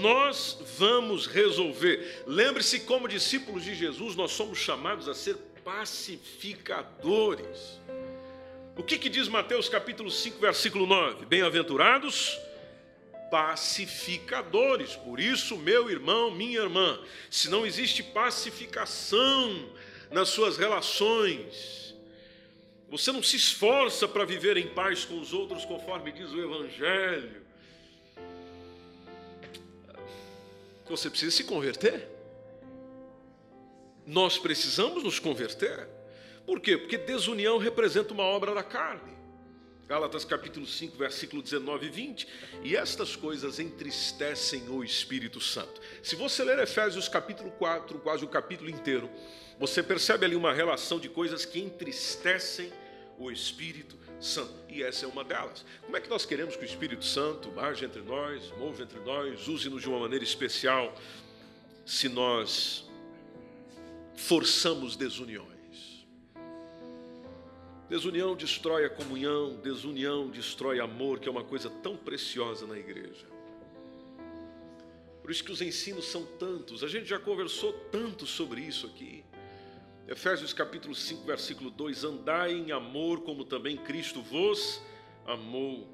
Nós 0.00 0.58
vamos 0.78 1.26
resolver. 1.26 2.24
Lembre-se, 2.26 2.80
como 2.80 3.06
discípulos 3.06 3.64
de 3.64 3.74
Jesus, 3.74 4.16
nós 4.16 4.32
somos 4.32 4.58
chamados 4.58 5.08
a 5.08 5.14
ser 5.14 5.36
pacificadores. 5.64 7.78
O 8.76 8.82
que, 8.82 8.98
que 8.98 9.08
diz 9.08 9.28
Mateus 9.28 9.68
capítulo 9.68 10.10
5, 10.10 10.38
versículo 10.38 10.86
9? 10.86 11.26
Bem-aventurados 11.26 12.38
pacificadores. 13.30 14.96
Por 14.96 15.20
isso, 15.20 15.56
meu 15.56 15.88
irmão, 15.88 16.30
minha 16.30 16.60
irmã, 16.60 16.98
se 17.30 17.48
não 17.48 17.64
existe 17.64 18.02
pacificação 18.02 19.70
nas 20.10 20.30
suas 20.30 20.58
relações, 20.58 21.94
você 22.88 23.12
não 23.12 23.22
se 23.22 23.36
esforça 23.36 24.08
para 24.08 24.24
viver 24.24 24.56
em 24.56 24.66
paz 24.66 25.04
com 25.04 25.20
os 25.20 25.32
outros, 25.32 25.64
conforme 25.64 26.10
diz 26.10 26.32
o 26.32 26.40
Evangelho, 26.40 27.42
você 30.90 31.08
precisa 31.08 31.34
se 31.34 31.44
converter. 31.44 32.08
Nós 34.06 34.38
precisamos 34.38 35.02
nos 35.02 35.18
converter. 35.18 35.88
Por 36.44 36.60
quê? 36.60 36.76
Porque 36.76 36.98
desunião 36.98 37.58
representa 37.58 38.12
uma 38.12 38.24
obra 38.24 38.54
da 38.54 38.62
carne. 38.62 39.18
Gálatas 39.86 40.24
capítulo 40.24 40.66
5, 40.66 40.96
versículo 40.96 41.42
19 41.42 41.86
e 41.86 41.90
20. 41.90 42.28
E 42.62 42.76
estas 42.76 43.16
coisas 43.16 43.58
entristecem 43.58 44.68
o 44.68 44.84
Espírito 44.84 45.40
Santo. 45.40 45.80
Se 46.02 46.16
você 46.16 46.44
ler 46.44 46.58
Efésios 46.58 47.08
capítulo 47.08 47.50
4, 47.52 47.98
quase 47.98 48.24
o 48.24 48.28
capítulo 48.28 48.70
inteiro, 48.70 49.10
você 49.58 49.82
percebe 49.82 50.24
ali 50.24 50.36
uma 50.36 50.52
relação 50.52 50.98
de 50.98 51.08
coisas 51.08 51.44
que 51.44 51.60
entristecem 51.60 52.72
o 53.18 53.30
Espírito 53.30 53.96
Santo. 53.96 54.09
E 54.68 54.82
essa 54.82 55.06
é 55.06 55.08
uma 55.08 55.24
delas. 55.24 55.64
Como 55.82 55.96
é 55.96 56.00
que 56.00 56.08
nós 56.08 56.26
queremos 56.26 56.54
que 56.54 56.62
o 56.62 56.66
Espírito 56.66 57.04
Santo 57.04 57.58
age 57.58 57.84
entre 57.84 58.02
nós, 58.02 58.52
move 58.58 58.82
entre 58.82 59.00
nós, 59.00 59.48
use-nos 59.48 59.80
de 59.80 59.88
uma 59.88 59.98
maneira 59.98 60.22
especial, 60.22 60.94
se 61.86 62.08
nós 62.08 62.88
forçamos 64.14 64.94
desuniões. 64.94 65.50
Desunião 67.88 68.36
destrói 68.36 68.84
a 68.84 68.90
comunhão, 68.90 69.56
desunião 69.56 70.28
destrói 70.28 70.78
amor, 70.78 71.18
que 71.18 71.28
é 71.28 71.30
uma 71.30 71.42
coisa 71.42 71.68
tão 71.68 71.96
preciosa 71.96 72.66
na 72.66 72.78
igreja. 72.78 73.26
Por 75.22 75.30
isso 75.30 75.42
que 75.42 75.50
os 75.50 75.60
ensinos 75.60 76.06
são 76.06 76.24
tantos, 76.24 76.84
a 76.84 76.88
gente 76.88 77.06
já 77.06 77.18
conversou 77.18 77.72
tanto 77.90 78.26
sobre 78.26 78.60
isso 78.60 78.86
aqui. 78.86 79.24
Efésios 80.10 80.52
capítulo 80.52 80.92
5, 80.92 81.24
versículo 81.24 81.70
2: 81.70 82.02
Andai 82.02 82.50
em 82.50 82.72
amor, 82.72 83.20
como 83.20 83.44
também 83.44 83.76
Cristo 83.76 84.20
vos 84.20 84.82
amou. 85.24 85.88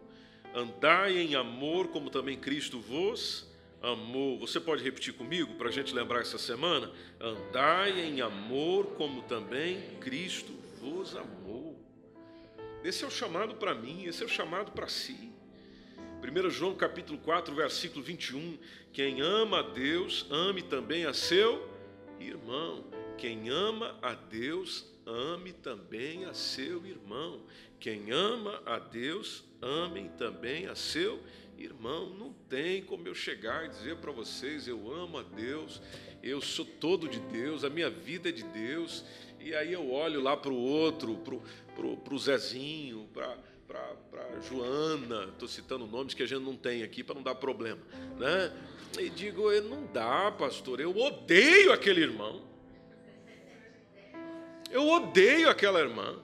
Andai 0.55 1.19
em 1.19 1.35
amor, 1.35 1.89
como 1.89 2.09
também 2.09 2.35
Cristo 2.39 2.81
vos 2.81 3.47
amou. 3.83 4.39
Você 4.39 4.59
pode 4.59 4.83
repetir 4.83 5.13
comigo 5.13 5.53
para 5.57 5.69
a 5.69 5.71
gente 5.71 5.95
lembrar 5.95 6.23
essa 6.23 6.39
semana? 6.39 6.91
Andai 7.21 8.01
em 8.01 8.23
amor 8.23 8.87
como 8.97 9.21
também 9.21 9.83
Cristo 10.01 10.51
vos 10.81 11.15
amou. 11.15 11.79
Esse 12.83 13.05
é 13.05 13.07
o 13.07 13.11
chamado 13.11 13.57
para 13.57 13.75
mim, 13.75 14.07
esse 14.07 14.23
é 14.23 14.25
o 14.25 14.31
chamado 14.31 14.73
para 14.73 14.89
si. 14.89 15.31
1 16.23 16.49
João 16.49 16.75
capítulo 16.75 17.19
4, 17.19 17.55
versículo 17.55 18.03
21. 18.03 18.57
Quem 18.95 19.21
ama 19.21 19.59
a 19.59 19.63
Deus, 19.63 20.27
ame 20.31 20.63
também 20.63 21.05
a 21.05 21.13
seu 21.13 21.69
irmão. 22.19 22.96
Quem 23.19 23.49
ama 23.49 23.97
a 24.03 24.15
Deus, 24.15 24.85
ame 25.07 25.53
também 25.53 26.25
a 26.27 26.35
seu 26.35 26.85
irmão. 26.87 27.41
Quem 27.81 28.11
ama 28.11 28.63
a 28.67 28.79
Deus, 28.79 29.45
ame 29.61 30.11
também 30.19 30.67
a 30.67 30.75
seu 30.75 31.21
irmão. 31.57 32.11
Não 32.11 32.33
tem 32.49 32.83
como 32.83 33.09
eu 33.09 33.15
chegar 33.15 33.65
e 33.65 33.69
dizer 33.69 33.97
para 33.97 34.13
vocês: 34.13 34.69
eu 34.69 34.93
amo 34.93 35.19
a 35.19 35.23
Deus, 35.23 35.81
eu 36.23 36.41
sou 36.41 36.65
todo 36.65 37.09
de 37.09 37.21
Deus, 37.21 37.65
a 37.65 37.71
minha 37.71 37.89
vida 37.89 38.29
é 38.29 38.33
de 38.33 38.43
Deus. 38.43 39.05
E 39.41 39.55
aí 39.55 39.73
eu 39.73 39.91
olho 39.91 40.21
lá 40.21 40.37
para 40.37 40.53
o 40.53 40.57
outro, 40.57 41.17
para 41.75 42.15
o 42.15 42.19
Zezinho, 42.19 43.09
para 43.13 43.37
Joana, 44.49 45.25
estou 45.33 45.49
citando 45.49 45.87
nomes 45.87 46.15
que 46.15 46.23
a 46.23 46.27
gente 46.27 46.43
não 46.43 46.57
tem 46.57 46.83
aqui 46.83 47.03
para 47.03 47.15
não 47.15 47.23
dar 47.23 47.35
problema, 47.35 47.81
né? 48.19 48.53
E 48.99 49.09
digo, 49.09 49.51
não 49.63 49.87
dá, 49.87 50.31
pastor, 50.33 50.81
eu 50.81 50.97
odeio 50.97 51.73
aquele 51.73 52.01
irmão. 52.01 52.56
Eu 54.71 54.89
odeio 54.89 55.49
aquela 55.49 55.81
irmã. 55.81 56.17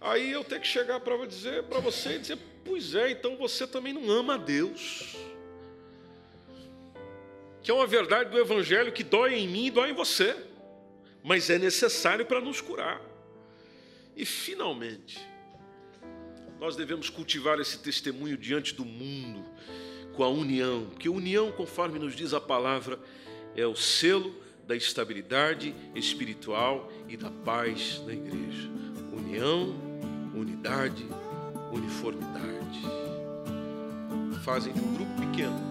Aí 0.00 0.32
eu 0.32 0.42
tenho 0.42 0.60
que 0.60 0.66
chegar 0.66 1.00
para 1.00 1.26
dizer 1.26 1.64
para 1.64 1.78
você 1.80 2.16
e 2.16 2.18
dizer, 2.18 2.38
pois 2.64 2.94
é, 2.94 3.10
então 3.10 3.36
você 3.36 3.66
também 3.66 3.92
não 3.92 4.10
ama 4.10 4.34
a 4.34 4.38
Deus. 4.38 5.16
Que 7.62 7.70
é 7.70 7.74
uma 7.74 7.86
verdade 7.86 8.30
do 8.30 8.38
evangelho 8.38 8.92
que 8.92 9.04
dói 9.04 9.34
em 9.34 9.46
mim 9.46 9.66
e 9.66 9.70
dói 9.70 9.90
em 9.90 9.94
você, 9.94 10.34
mas 11.22 11.50
é 11.50 11.58
necessário 11.58 12.24
para 12.24 12.40
nos 12.40 12.60
curar. 12.60 13.00
E 14.16 14.24
finalmente, 14.24 15.18
nós 16.58 16.76
devemos 16.76 17.10
cultivar 17.10 17.58
esse 17.60 17.78
testemunho 17.78 18.36
diante 18.36 18.74
do 18.74 18.84
mundo 18.84 19.44
com 20.14 20.24
a 20.24 20.28
união, 20.28 20.86
porque 20.90 21.08
união, 21.08 21.52
conforme 21.52 21.98
nos 21.98 22.16
diz 22.16 22.34
a 22.34 22.40
palavra, 22.40 22.98
é 23.54 23.66
o 23.66 23.76
selo 23.76 24.34
da 24.70 24.76
estabilidade 24.76 25.74
espiritual 25.96 26.88
e 27.08 27.16
da 27.16 27.28
paz 27.28 28.00
na 28.06 28.12
igreja. 28.12 28.70
União, 29.12 29.74
unidade, 30.32 31.04
uniformidade. 31.72 32.80
Fazem 34.44 34.72
de 34.72 34.78
um 34.78 34.94
grupo 34.94 35.10
pequeno 35.22 35.70